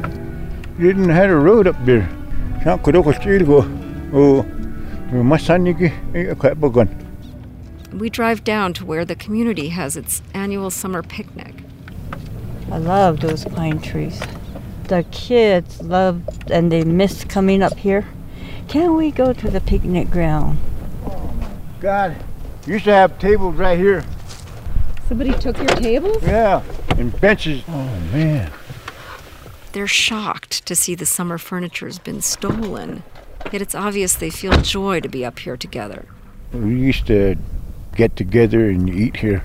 You 0.78 0.86
didn't 0.92 1.08
have 1.08 1.30
a 1.30 1.36
road 1.36 1.66
up 1.66 1.76
there. 1.84 2.08
Saan 2.62 2.82
ko 2.82 2.90
daw 2.92 3.02
ko 3.02 3.12
go. 3.12 3.64
Oh, 4.12 4.42
masanigi 4.42 4.44
kapagan. 4.44 4.55
We 7.92 8.10
drive 8.10 8.44
down 8.44 8.72
to 8.74 8.84
where 8.84 9.04
the 9.04 9.14
community 9.14 9.68
has 9.68 9.96
its 9.96 10.22
annual 10.34 10.70
summer 10.70 11.02
picnic. 11.02 11.54
I 12.70 12.78
love 12.78 13.20
those 13.20 13.44
pine 13.44 13.80
trees. 13.80 14.20
The 14.88 15.04
kids 15.10 15.82
love 15.82 16.22
and 16.50 16.70
they 16.70 16.84
miss 16.84 17.24
coming 17.24 17.62
up 17.62 17.76
here. 17.78 18.06
Can 18.68 18.96
we 18.96 19.10
go 19.10 19.32
to 19.32 19.50
the 19.50 19.60
picnic 19.60 20.10
ground? 20.10 20.58
Oh 21.06 21.32
my 21.40 21.50
god, 21.80 22.16
You 22.66 22.74
used 22.74 22.84
to 22.86 22.92
have 22.92 23.18
tables 23.18 23.54
right 23.54 23.78
here. 23.78 24.04
Somebody 25.08 25.32
took 25.34 25.56
your 25.58 25.68
tables? 25.68 26.20
Yeah, 26.22 26.62
and 26.98 27.18
benches. 27.20 27.62
Oh, 27.68 28.00
man. 28.12 28.50
They're 29.72 29.86
shocked 29.86 30.66
to 30.66 30.74
see 30.74 30.96
the 30.96 31.06
summer 31.06 31.38
furniture's 31.38 32.00
been 32.00 32.20
stolen. 32.22 33.04
Yet 33.52 33.62
it's 33.62 33.74
obvious 33.74 34.14
they 34.14 34.30
feel 34.30 34.60
joy 34.60 35.00
to 35.00 35.08
be 35.08 35.24
up 35.24 35.38
here 35.38 35.56
together. 35.56 36.06
We 36.52 36.78
used 36.80 37.06
to 37.06 37.36
get 37.94 38.16
together 38.16 38.68
and 38.68 38.88
eat 38.88 39.16
here 39.16 39.44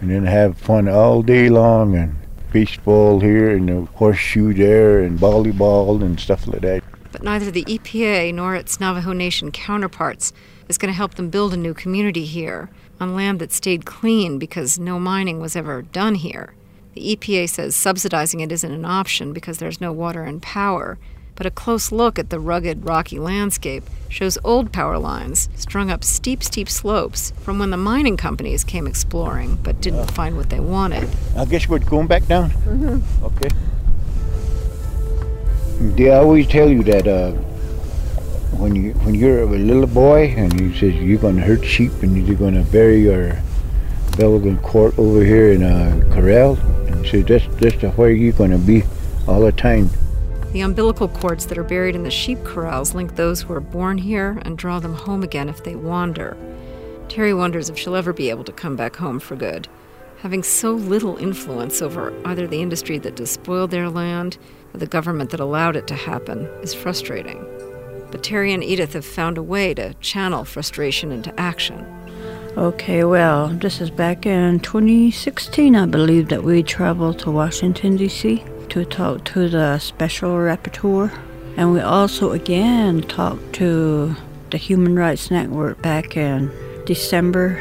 and 0.00 0.10
then 0.10 0.26
have 0.26 0.56
fun 0.56 0.88
all 0.88 1.22
day 1.22 1.48
long 1.48 1.94
and 1.94 2.16
baseball 2.52 3.20
here 3.20 3.50
and 3.50 3.68
the 3.68 3.84
horseshoe 3.96 4.54
there 4.54 5.02
and 5.02 5.18
volleyball 5.18 6.02
and 6.02 6.18
stuff 6.18 6.46
like 6.46 6.62
that. 6.62 6.82
But 7.12 7.22
neither 7.22 7.50
the 7.50 7.64
EPA 7.64 8.34
nor 8.34 8.54
its 8.54 8.80
Navajo 8.80 9.12
Nation 9.12 9.50
counterparts 9.50 10.32
is 10.68 10.78
going 10.78 10.92
to 10.92 10.96
help 10.96 11.14
them 11.14 11.30
build 11.30 11.54
a 11.54 11.56
new 11.56 11.74
community 11.74 12.24
here 12.24 12.70
on 13.00 13.14
land 13.14 13.38
that 13.40 13.52
stayed 13.52 13.86
clean 13.86 14.38
because 14.38 14.78
no 14.78 14.98
mining 14.98 15.40
was 15.40 15.56
ever 15.56 15.82
done 15.82 16.16
here. 16.16 16.54
The 16.94 17.16
EPA 17.16 17.48
says 17.48 17.76
subsidizing 17.76 18.40
it 18.40 18.52
isn't 18.52 18.72
an 18.72 18.84
option 18.84 19.32
because 19.32 19.58
there's 19.58 19.80
no 19.80 19.92
water 19.92 20.24
and 20.24 20.42
power. 20.42 20.98
But 21.38 21.46
a 21.46 21.52
close 21.52 21.92
look 21.92 22.18
at 22.18 22.30
the 22.30 22.40
rugged, 22.40 22.84
rocky 22.84 23.20
landscape 23.20 23.84
shows 24.08 24.38
old 24.42 24.72
power 24.72 24.98
lines 24.98 25.48
strung 25.54 25.88
up 25.88 26.02
steep, 26.02 26.42
steep 26.42 26.68
slopes 26.68 27.32
from 27.42 27.60
when 27.60 27.70
the 27.70 27.76
mining 27.76 28.16
companies 28.16 28.64
came 28.64 28.88
exploring 28.88 29.56
but 29.62 29.80
didn't 29.80 30.10
find 30.10 30.36
what 30.36 30.50
they 30.50 30.58
wanted. 30.58 31.08
I 31.36 31.44
guess 31.44 31.68
we're 31.68 31.78
going 31.78 32.08
back 32.08 32.26
down. 32.26 32.50
Okay. 33.22 33.50
They 35.94 36.10
always 36.10 36.48
tell 36.48 36.68
you 36.68 36.82
that 36.82 37.06
uh, 37.06 37.30
when 38.58 38.74
you 38.74 38.94
when 39.04 39.14
you're 39.14 39.42
a 39.42 39.46
little 39.46 39.86
boy 39.86 40.34
and 40.36 40.58
you 40.60 40.74
says 40.74 40.92
you're 40.96 41.20
going 41.20 41.36
to 41.36 41.42
herd 41.42 41.64
sheep 41.64 41.92
and 42.02 42.26
you're 42.26 42.36
going 42.36 42.54
to 42.54 42.68
bury 42.72 43.02
your 43.02 43.40
Belgian 44.16 44.58
court 44.58 44.98
over 44.98 45.22
here 45.22 45.52
in 45.52 45.62
a 45.62 46.04
corral, 46.12 46.56
and 46.88 47.04
you 47.04 47.08
say 47.08 47.22
that's 47.22 47.46
that's 47.60 47.96
where 47.96 48.10
you're 48.10 48.32
going 48.32 48.50
to 48.50 48.58
be 48.58 48.82
all 49.28 49.42
the 49.42 49.52
time. 49.52 49.88
The 50.52 50.62
umbilical 50.62 51.08
cords 51.08 51.44
that 51.46 51.58
are 51.58 51.64
buried 51.64 51.94
in 51.94 52.04
the 52.04 52.10
sheep 52.10 52.42
corrals 52.42 52.94
link 52.94 53.16
those 53.16 53.42
who 53.42 53.52
are 53.52 53.60
born 53.60 53.98
here 53.98 54.40
and 54.42 54.56
draw 54.56 54.80
them 54.80 54.94
home 54.94 55.22
again 55.22 55.50
if 55.50 55.62
they 55.62 55.76
wander. 55.76 56.38
Terry 57.10 57.34
wonders 57.34 57.68
if 57.68 57.78
she'll 57.78 57.94
ever 57.94 58.14
be 58.14 58.30
able 58.30 58.44
to 58.44 58.52
come 58.52 58.74
back 58.74 58.96
home 58.96 59.20
for 59.20 59.36
good. 59.36 59.68
Having 60.20 60.44
so 60.44 60.72
little 60.72 61.18
influence 61.18 61.82
over 61.82 62.14
either 62.24 62.46
the 62.46 62.62
industry 62.62 62.96
that 62.98 63.14
despoiled 63.14 63.70
their 63.70 63.90
land 63.90 64.38
or 64.72 64.78
the 64.78 64.86
government 64.86 65.30
that 65.30 65.40
allowed 65.40 65.76
it 65.76 65.86
to 65.88 65.94
happen 65.94 66.46
is 66.62 66.72
frustrating. 66.72 67.44
But 68.10 68.22
Terry 68.22 68.54
and 68.54 68.64
Edith 68.64 68.94
have 68.94 69.04
found 69.04 69.36
a 69.36 69.42
way 69.42 69.74
to 69.74 69.92
channel 70.00 70.46
frustration 70.46 71.12
into 71.12 71.38
action. 71.38 71.84
Okay, 72.56 73.04
well, 73.04 73.48
this 73.48 73.82
is 73.82 73.90
back 73.90 74.24
in 74.24 74.60
2016, 74.60 75.76
I 75.76 75.84
believe, 75.84 76.30
that 76.30 76.42
we 76.42 76.62
traveled 76.62 77.18
to 77.20 77.30
Washington, 77.30 77.96
D.C. 77.96 78.42
to 78.70 78.84
talk 78.84 79.24
to 79.24 79.48
the 79.48 79.78
special 79.78 80.30
rapporteur. 80.30 81.10
And 81.56 81.72
we 81.72 81.80
also 81.80 82.32
again 82.32 83.02
talked 83.02 83.54
to 83.54 84.14
the 84.50 84.58
Human 84.58 84.96
Rights 84.96 85.30
Network 85.30 85.82
back 85.82 86.16
in 86.16 86.50
December, 86.86 87.56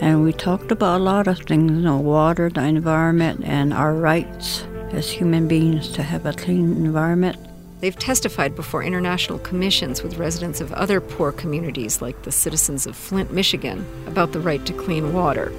and 0.00 0.24
we 0.24 0.32
talked 0.32 0.72
about 0.72 1.00
a 1.00 1.04
lot 1.04 1.28
of 1.28 1.38
things, 1.38 1.70
you 1.70 1.78
know, 1.78 1.98
water, 1.98 2.50
the 2.50 2.64
environment, 2.64 3.44
and 3.44 3.72
our 3.72 3.94
rights 3.94 4.64
as 4.90 5.10
human 5.10 5.46
beings 5.46 5.88
to 5.92 6.02
have 6.02 6.26
a 6.26 6.32
clean 6.32 6.76
environment. 6.84 7.36
They've 7.80 7.98
testified 7.98 8.56
before 8.56 8.82
international 8.82 9.38
commissions 9.40 10.02
with 10.02 10.16
residents 10.16 10.60
of 10.60 10.72
other 10.72 11.00
poor 11.00 11.32
communities 11.32 12.00
like 12.00 12.22
the 12.22 12.32
citizens 12.32 12.86
of 12.86 12.96
Flint, 12.96 13.30
Michigan, 13.30 13.84
about 14.06 14.32
the 14.32 14.40
right 14.40 14.64
to 14.64 14.72
clean 14.72 15.12
water. 15.12 15.52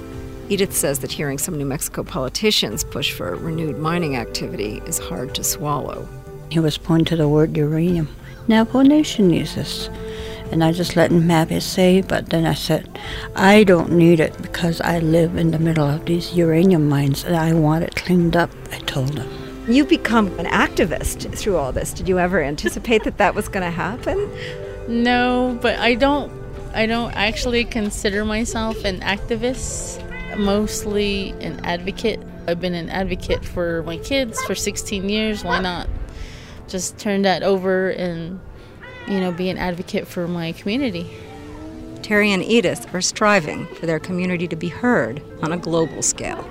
Edith 0.48 0.74
says 0.74 1.00
that 1.00 1.10
hearing 1.12 1.38
some 1.38 1.58
New 1.58 1.66
Mexico 1.66 2.04
politicians 2.04 2.84
push 2.84 3.12
for 3.12 3.34
renewed 3.36 3.78
mining 3.78 4.16
activity 4.16 4.80
is 4.86 4.98
hard 4.98 5.34
to 5.34 5.42
swallow. 5.42 6.08
He 6.50 6.60
was 6.60 6.78
pointing 6.78 7.06
to 7.06 7.16
the 7.16 7.28
word 7.28 7.56
uranium. 7.56 8.08
Now, 8.46 8.62
Navajo 8.62 8.82
Nation 8.82 9.30
uses. 9.30 9.88
This. 9.88 9.90
And 10.52 10.62
I 10.62 10.70
just 10.70 10.94
let 10.94 11.10
him 11.10 11.28
have 11.28 11.50
his 11.50 11.64
say, 11.64 12.02
but 12.02 12.30
then 12.30 12.46
I 12.46 12.54
said, 12.54 12.98
I 13.34 13.64
don't 13.64 13.90
need 13.92 14.20
it 14.20 14.40
because 14.40 14.80
I 14.80 15.00
live 15.00 15.36
in 15.36 15.50
the 15.50 15.58
middle 15.58 15.88
of 15.88 16.04
these 16.04 16.34
uranium 16.34 16.88
mines 16.88 17.24
and 17.24 17.34
I 17.34 17.52
want 17.52 17.82
it 17.82 17.96
cleaned 17.96 18.36
up, 18.36 18.50
I 18.70 18.78
told 18.80 19.18
him. 19.18 19.28
You 19.68 19.84
become 19.84 20.28
an 20.38 20.46
activist 20.46 21.36
through 21.36 21.56
all 21.56 21.72
this. 21.72 21.92
Did 21.92 22.08
you 22.08 22.20
ever 22.20 22.40
anticipate 22.40 23.02
that 23.02 23.18
that 23.18 23.34
was 23.34 23.48
going 23.48 23.64
to 23.64 23.70
happen? 23.72 24.30
No, 24.86 25.58
but 25.60 25.80
I 25.80 25.94
don't 25.94 26.32
I 26.72 26.84
don't 26.84 27.12
actually 27.14 27.64
consider 27.64 28.22
myself 28.24 28.84
an 28.84 29.00
activist, 29.00 30.05
mostly 30.36 31.30
an 31.40 31.64
advocate. 31.64 32.20
I've 32.46 32.60
been 32.60 32.74
an 32.74 32.90
advocate 32.90 33.44
for 33.44 33.82
my 33.82 33.96
kids 33.98 34.42
for 34.44 34.54
16 34.54 35.08
years. 35.08 35.44
Why 35.44 35.60
not 35.60 35.88
just 36.68 36.98
turn 36.98 37.22
that 37.22 37.42
over 37.42 37.90
and 37.90 38.40
you 39.08 39.20
know, 39.20 39.32
be 39.32 39.48
an 39.48 39.58
advocate 39.58 40.06
for 40.06 40.26
my 40.26 40.52
community. 40.52 41.10
Terry 42.02 42.32
and 42.32 42.42
Edith 42.42 42.92
are 42.94 43.00
striving 43.00 43.66
for 43.66 43.86
their 43.86 43.98
community 43.98 44.48
to 44.48 44.56
be 44.56 44.68
heard 44.68 45.22
on 45.42 45.52
a 45.52 45.56
global 45.56 46.02
scale. 46.02 46.48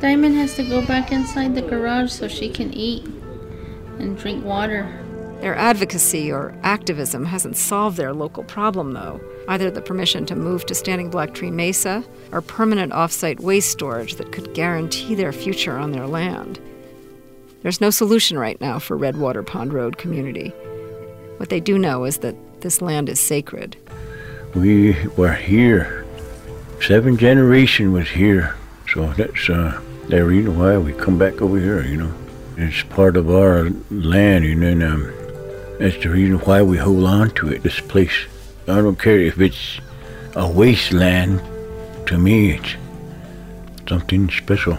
Diamond 0.00 0.36
has 0.36 0.54
to 0.54 0.62
go 0.62 0.86
back 0.86 1.10
inside 1.10 1.54
the 1.54 1.62
garage 1.62 2.12
so 2.12 2.28
she 2.28 2.48
can 2.48 2.72
eat 2.74 3.04
and 3.98 4.16
drink 4.18 4.44
water. 4.44 5.05
Their 5.40 5.54
advocacy 5.54 6.32
or 6.32 6.54
activism 6.62 7.24
hasn't 7.24 7.56
solved 7.56 7.96
their 7.96 8.12
local 8.12 8.42
problem, 8.44 8.92
though. 8.92 9.20
Either 9.48 9.70
the 9.70 9.82
permission 9.82 10.26
to 10.26 10.34
move 10.34 10.66
to 10.66 10.74
Standing 10.74 11.10
Black 11.10 11.34
Tree 11.34 11.50
Mesa 11.50 12.02
or 12.32 12.40
permanent 12.40 12.92
offsite 12.92 13.40
waste 13.40 13.70
storage 13.70 14.16
that 14.16 14.32
could 14.32 14.54
guarantee 14.54 15.14
their 15.14 15.32
future 15.32 15.76
on 15.76 15.92
their 15.92 16.06
land. 16.06 16.58
There's 17.62 17.80
no 17.80 17.90
solution 17.90 18.38
right 18.38 18.60
now 18.60 18.78
for 18.78 18.96
Redwater 18.96 19.42
Pond 19.42 19.72
Road 19.72 19.98
community. 19.98 20.50
What 21.36 21.50
they 21.50 21.60
do 21.60 21.78
know 21.78 22.04
is 22.04 22.18
that 22.18 22.34
this 22.60 22.80
land 22.80 23.08
is 23.08 23.20
sacred. 23.20 23.76
We 24.54 24.96
were 25.16 25.34
here. 25.34 26.06
Seven 26.80 27.16
generation 27.18 27.92
was 27.92 28.08
here. 28.08 28.56
So 28.92 29.12
that's 29.12 29.50
uh, 29.50 29.80
the 30.08 30.24
reason 30.24 30.58
why 30.58 30.78
we 30.78 30.92
come 30.92 31.18
back 31.18 31.42
over 31.42 31.58
here, 31.58 31.82
you 31.82 31.98
know. 31.98 32.14
It's 32.56 32.82
part 32.84 33.18
of 33.18 33.28
our 33.28 33.68
land, 33.90 34.46
and 34.46 34.62
then 34.62 34.82
um, 34.82 35.12
that's 35.78 36.02
the 36.02 36.08
reason 36.08 36.38
why 36.40 36.62
we 36.62 36.78
hold 36.78 37.04
on 37.04 37.30
to 37.32 37.48
it, 37.48 37.62
this 37.62 37.80
place. 37.80 38.26
I 38.68 38.76
don't 38.76 38.98
care 38.98 39.18
if 39.18 39.40
it's 39.40 39.80
a 40.34 40.48
wasteland. 40.50 41.40
To 42.06 42.18
me, 42.18 42.52
it's 42.52 42.76
something 43.88 44.30
special. 44.30 44.78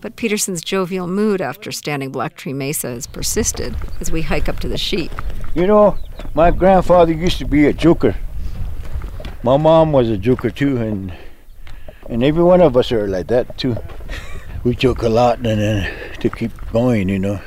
But 0.00 0.16
Peterson's 0.16 0.62
jovial 0.62 1.06
mood 1.06 1.40
after 1.40 1.72
standing 1.72 2.10
Black 2.10 2.36
Tree 2.36 2.52
Mesa 2.52 2.88
has 2.88 3.06
persisted 3.06 3.74
as 4.00 4.10
we 4.10 4.22
hike 4.22 4.48
up 4.48 4.60
to 4.60 4.68
the 4.68 4.76
sheep. 4.76 5.10
You 5.54 5.66
know, 5.66 5.96
my 6.34 6.50
grandfather 6.50 7.12
used 7.12 7.38
to 7.38 7.46
be 7.46 7.66
a 7.66 7.72
joker. 7.72 8.14
My 9.42 9.56
mom 9.56 9.92
was 9.92 10.10
a 10.10 10.18
joker 10.18 10.50
too, 10.50 10.76
and 10.78 11.12
and 12.08 12.22
every 12.22 12.42
one 12.42 12.60
of 12.60 12.76
us 12.76 12.92
are 12.92 13.06
like 13.06 13.28
that 13.28 13.56
too. 13.56 13.76
We 14.64 14.74
joke 14.74 15.02
a 15.02 15.10
lot, 15.10 15.36
and 15.36 15.60
then 15.60 15.92
to 16.24 16.30
keep 16.30 16.52
going, 16.72 17.10
you 17.10 17.18
know. 17.18 17.38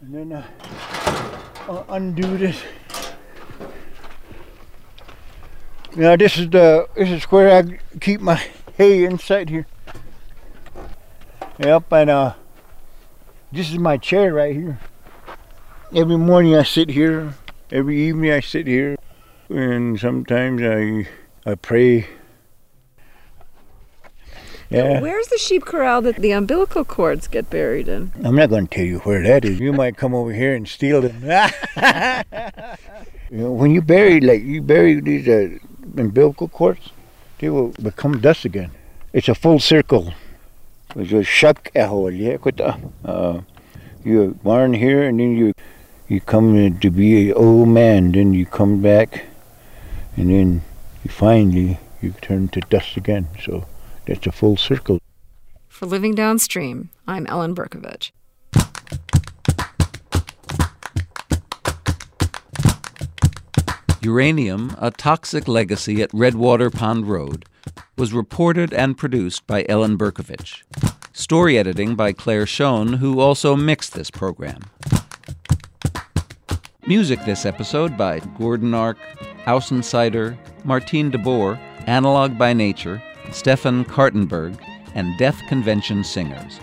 And 0.00 0.14
then 0.14 0.32
uh, 0.32 0.46
I'll 1.66 1.84
undo 1.88 2.38
this. 2.38 2.62
Now 5.96 6.14
this 6.14 6.38
is 6.38 6.50
the 6.50 6.86
this 6.94 7.10
is 7.10 7.24
where 7.24 7.50
I 7.50 7.80
keep 7.98 8.20
my 8.20 8.40
hay 8.78 9.02
inside 9.02 9.50
here. 9.50 9.66
Yep, 11.58 11.92
and 11.92 12.10
uh, 12.10 12.34
this 13.50 13.72
is 13.72 13.78
my 13.78 13.96
chair 13.96 14.32
right 14.32 14.54
here. 14.54 14.78
Every 15.92 16.16
morning 16.16 16.54
I 16.54 16.62
sit 16.62 16.90
here. 16.90 17.34
Every 17.72 18.00
evening 18.06 18.30
I 18.30 18.38
sit 18.38 18.68
here, 18.68 18.94
and 19.48 19.98
sometimes 19.98 20.62
I 20.62 21.08
I 21.44 21.56
pray. 21.56 22.06
Yeah. 24.70 25.00
Where's 25.00 25.26
the 25.26 25.38
sheep 25.38 25.64
corral 25.64 26.00
that 26.02 26.16
the 26.16 26.30
umbilical 26.30 26.84
cords 26.84 27.26
get 27.26 27.50
buried 27.50 27.88
in? 27.88 28.12
I'm 28.22 28.36
not 28.36 28.50
going 28.50 28.68
to 28.68 28.74
tell 28.74 28.84
you 28.84 29.00
where 29.00 29.20
that 29.20 29.44
is. 29.44 29.58
You 29.58 29.72
might 29.72 29.96
come 29.96 30.14
over 30.14 30.32
here 30.32 30.54
and 30.54 30.68
steal 30.68 31.00
them. 31.02 31.22
you 33.30 33.38
know, 33.38 33.50
when 33.50 33.72
you 33.72 33.82
bury 33.82 34.20
like 34.20 34.42
you 34.42 34.62
bury 34.62 35.00
these 35.00 35.26
uh, 35.26 35.58
umbilical 35.96 36.46
cords, 36.46 36.90
they 37.40 37.48
will 37.48 37.70
become 37.82 38.20
dust 38.20 38.44
again. 38.44 38.70
It's 39.12 39.28
a 39.28 39.34
full 39.34 39.58
circle. 39.58 40.14
So 40.94 41.22
chaque 41.24 41.72
ahol, 41.74 42.16
yeah, 42.16 42.38
uh, 43.04 43.40
you're 44.04 44.28
born 44.28 44.74
here 44.74 45.02
and 45.02 45.18
then 45.18 45.36
you 45.36 45.52
you 46.06 46.20
come 46.20 46.78
to 46.78 46.90
be 46.90 47.30
an 47.30 47.36
old 47.36 47.68
man, 47.68 48.12
then 48.12 48.34
you 48.34 48.46
come 48.46 48.82
back, 48.82 49.26
and 50.16 50.30
then 50.30 50.62
you 51.02 51.10
finally 51.10 51.78
you 52.00 52.14
turn 52.20 52.48
to 52.48 52.60
dust 52.60 52.96
again. 52.96 53.28
So 53.44 53.66
that's 54.10 54.26
a 54.26 54.32
full 54.32 54.56
circle. 54.56 54.98
For 55.68 55.86
Living 55.86 56.16
Downstream, 56.16 56.90
I'm 57.06 57.28
Ellen 57.28 57.54
Berkovitch. 57.54 58.10
Uranium, 64.02 64.74
a 64.78 64.90
toxic 64.90 65.46
legacy 65.46 66.02
at 66.02 66.10
Redwater 66.12 66.70
Pond 66.70 67.08
Road, 67.08 67.44
was 67.96 68.12
reported 68.12 68.74
and 68.74 68.98
produced 68.98 69.46
by 69.46 69.64
Ellen 69.68 69.96
Berkovitch. 69.96 70.64
Story 71.12 71.56
editing 71.56 71.94
by 71.94 72.12
Claire 72.12 72.46
Schoen, 72.46 72.94
who 72.94 73.20
also 73.20 73.54
mixed 73.54 73.92
this 73.92 74.10
program. 74.10 74.62
Music 76.86 77.20
this 77.24 77.46
episode 77.46 77.96
by 77.96 78.18
Gurdonark, 78.20 78.96
Außenseiter, 79.44 80.36
Martine 80.64 81.10
de 81.10 81.18
Boer, 81.18 81.60
Analog 81.86 82.36
by 82.36 82.52
Nature, 82.52 83.00
Stefan 83.32 83.84
Kartenberg, 83.84 84.58
and 84.94 85.16
Death 85.18 85.40
Convention 85.48 86.04
Singers. 86.04 86.60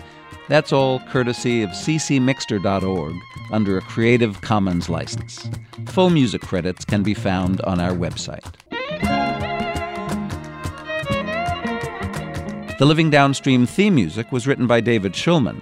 That's 0.48 0.72
all 0.72 1.00
courtesy 1.10 1.62
of 1.62 1.70
ccmixter.org 1.70 3.14
under 3.50 3.78
a 3.78 3.82
Creative 3.82 4.40
Commons 4.40 4.88
license. 4.88 5.48
Full 5.86 6.10
music 6.10 6.42
credits 6.42 6.84
can 6.84 7.02
be 7.02 7.14
found 7.14 7.60
on 7.62 7.80
our 7.80 7.92
website. 7.92 8.44
The 12.78 12.86
Living 12.86 13.10
Downstream 13.10 13.66
theme 13.66 13.96
music 13.96 14.30
was 14.30 14.46
written 14.46 14.66
by 14.66 14.80
David 14.80 15.12
Schulman. 15.12 15.60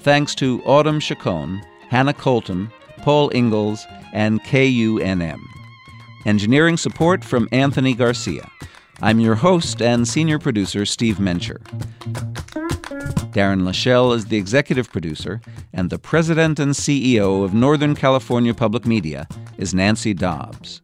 Thanks 0.00 0.34
to 0.36 0.62
Autumn 0.64 1.00
Chacon, 1.00 1.60
Hannah 1.88 2.14
Colton, 2.14 2.70
Paul 2.98 3.30
Ingalls, 3.34 3.84
and 4.12 4.42
KUNM. 4.44 5.40
Engineering 6.24 6.76
support 6.76 7.24
from 7.24 7.48
Anthony 7.52 7.94
Garcia. 7.94 8.48
I'm 9.02 9.20
your 9.20 9.34
host 9.34 9.82
and 9.82 10.08
senior 10.08 10.38
producer, 10.38 10.86
Steve 10.86 11.16
Mencher. 11.16 11.58
Darren 13.32 13.60
Lashelle 13.62 14.14
is 14.14 14.26
the 14.26 14.36
executive 14.38 14.90
producer, 14.90 15.42
and 15.74 15.90
the 15.90 15.98
president 15.98 16.58
and 16.58 16.72
CEO 16.72 17.44
of 17.44 17.52
Northern 17.52 17.94
California 17.94 18.54
Public 18.54 18.86
Media 18.86 19.28
is 19.58 19.74
Nancy 19.74 20.14
Dobbs. 20.14 20.80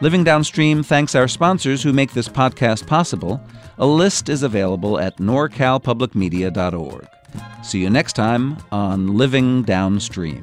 Living 0.00 0.24
Downstream 0.24 0.82
thanks 0.82 1.14
our 1.14 1.28
sponsors 1.28 1.82
who 1.82 1.92
make 1.92 2.12
this 2.12 2.28
podcast 2.28 2.86
possible. 2.86 3.40
A 3.78 3.86
list 3.86 4.28
is 4.28 4.42
available 4.42 4.98
at 4.98 5.18
norcalpublicmedia.org. 5.18 7.06
See 7.62 7.80
you 7.80 7.88
next 7.90 8.14
time 8.14 8.56
on 8.72 9.16
Living 9.16 9.62
Downstream. 9.62 10.42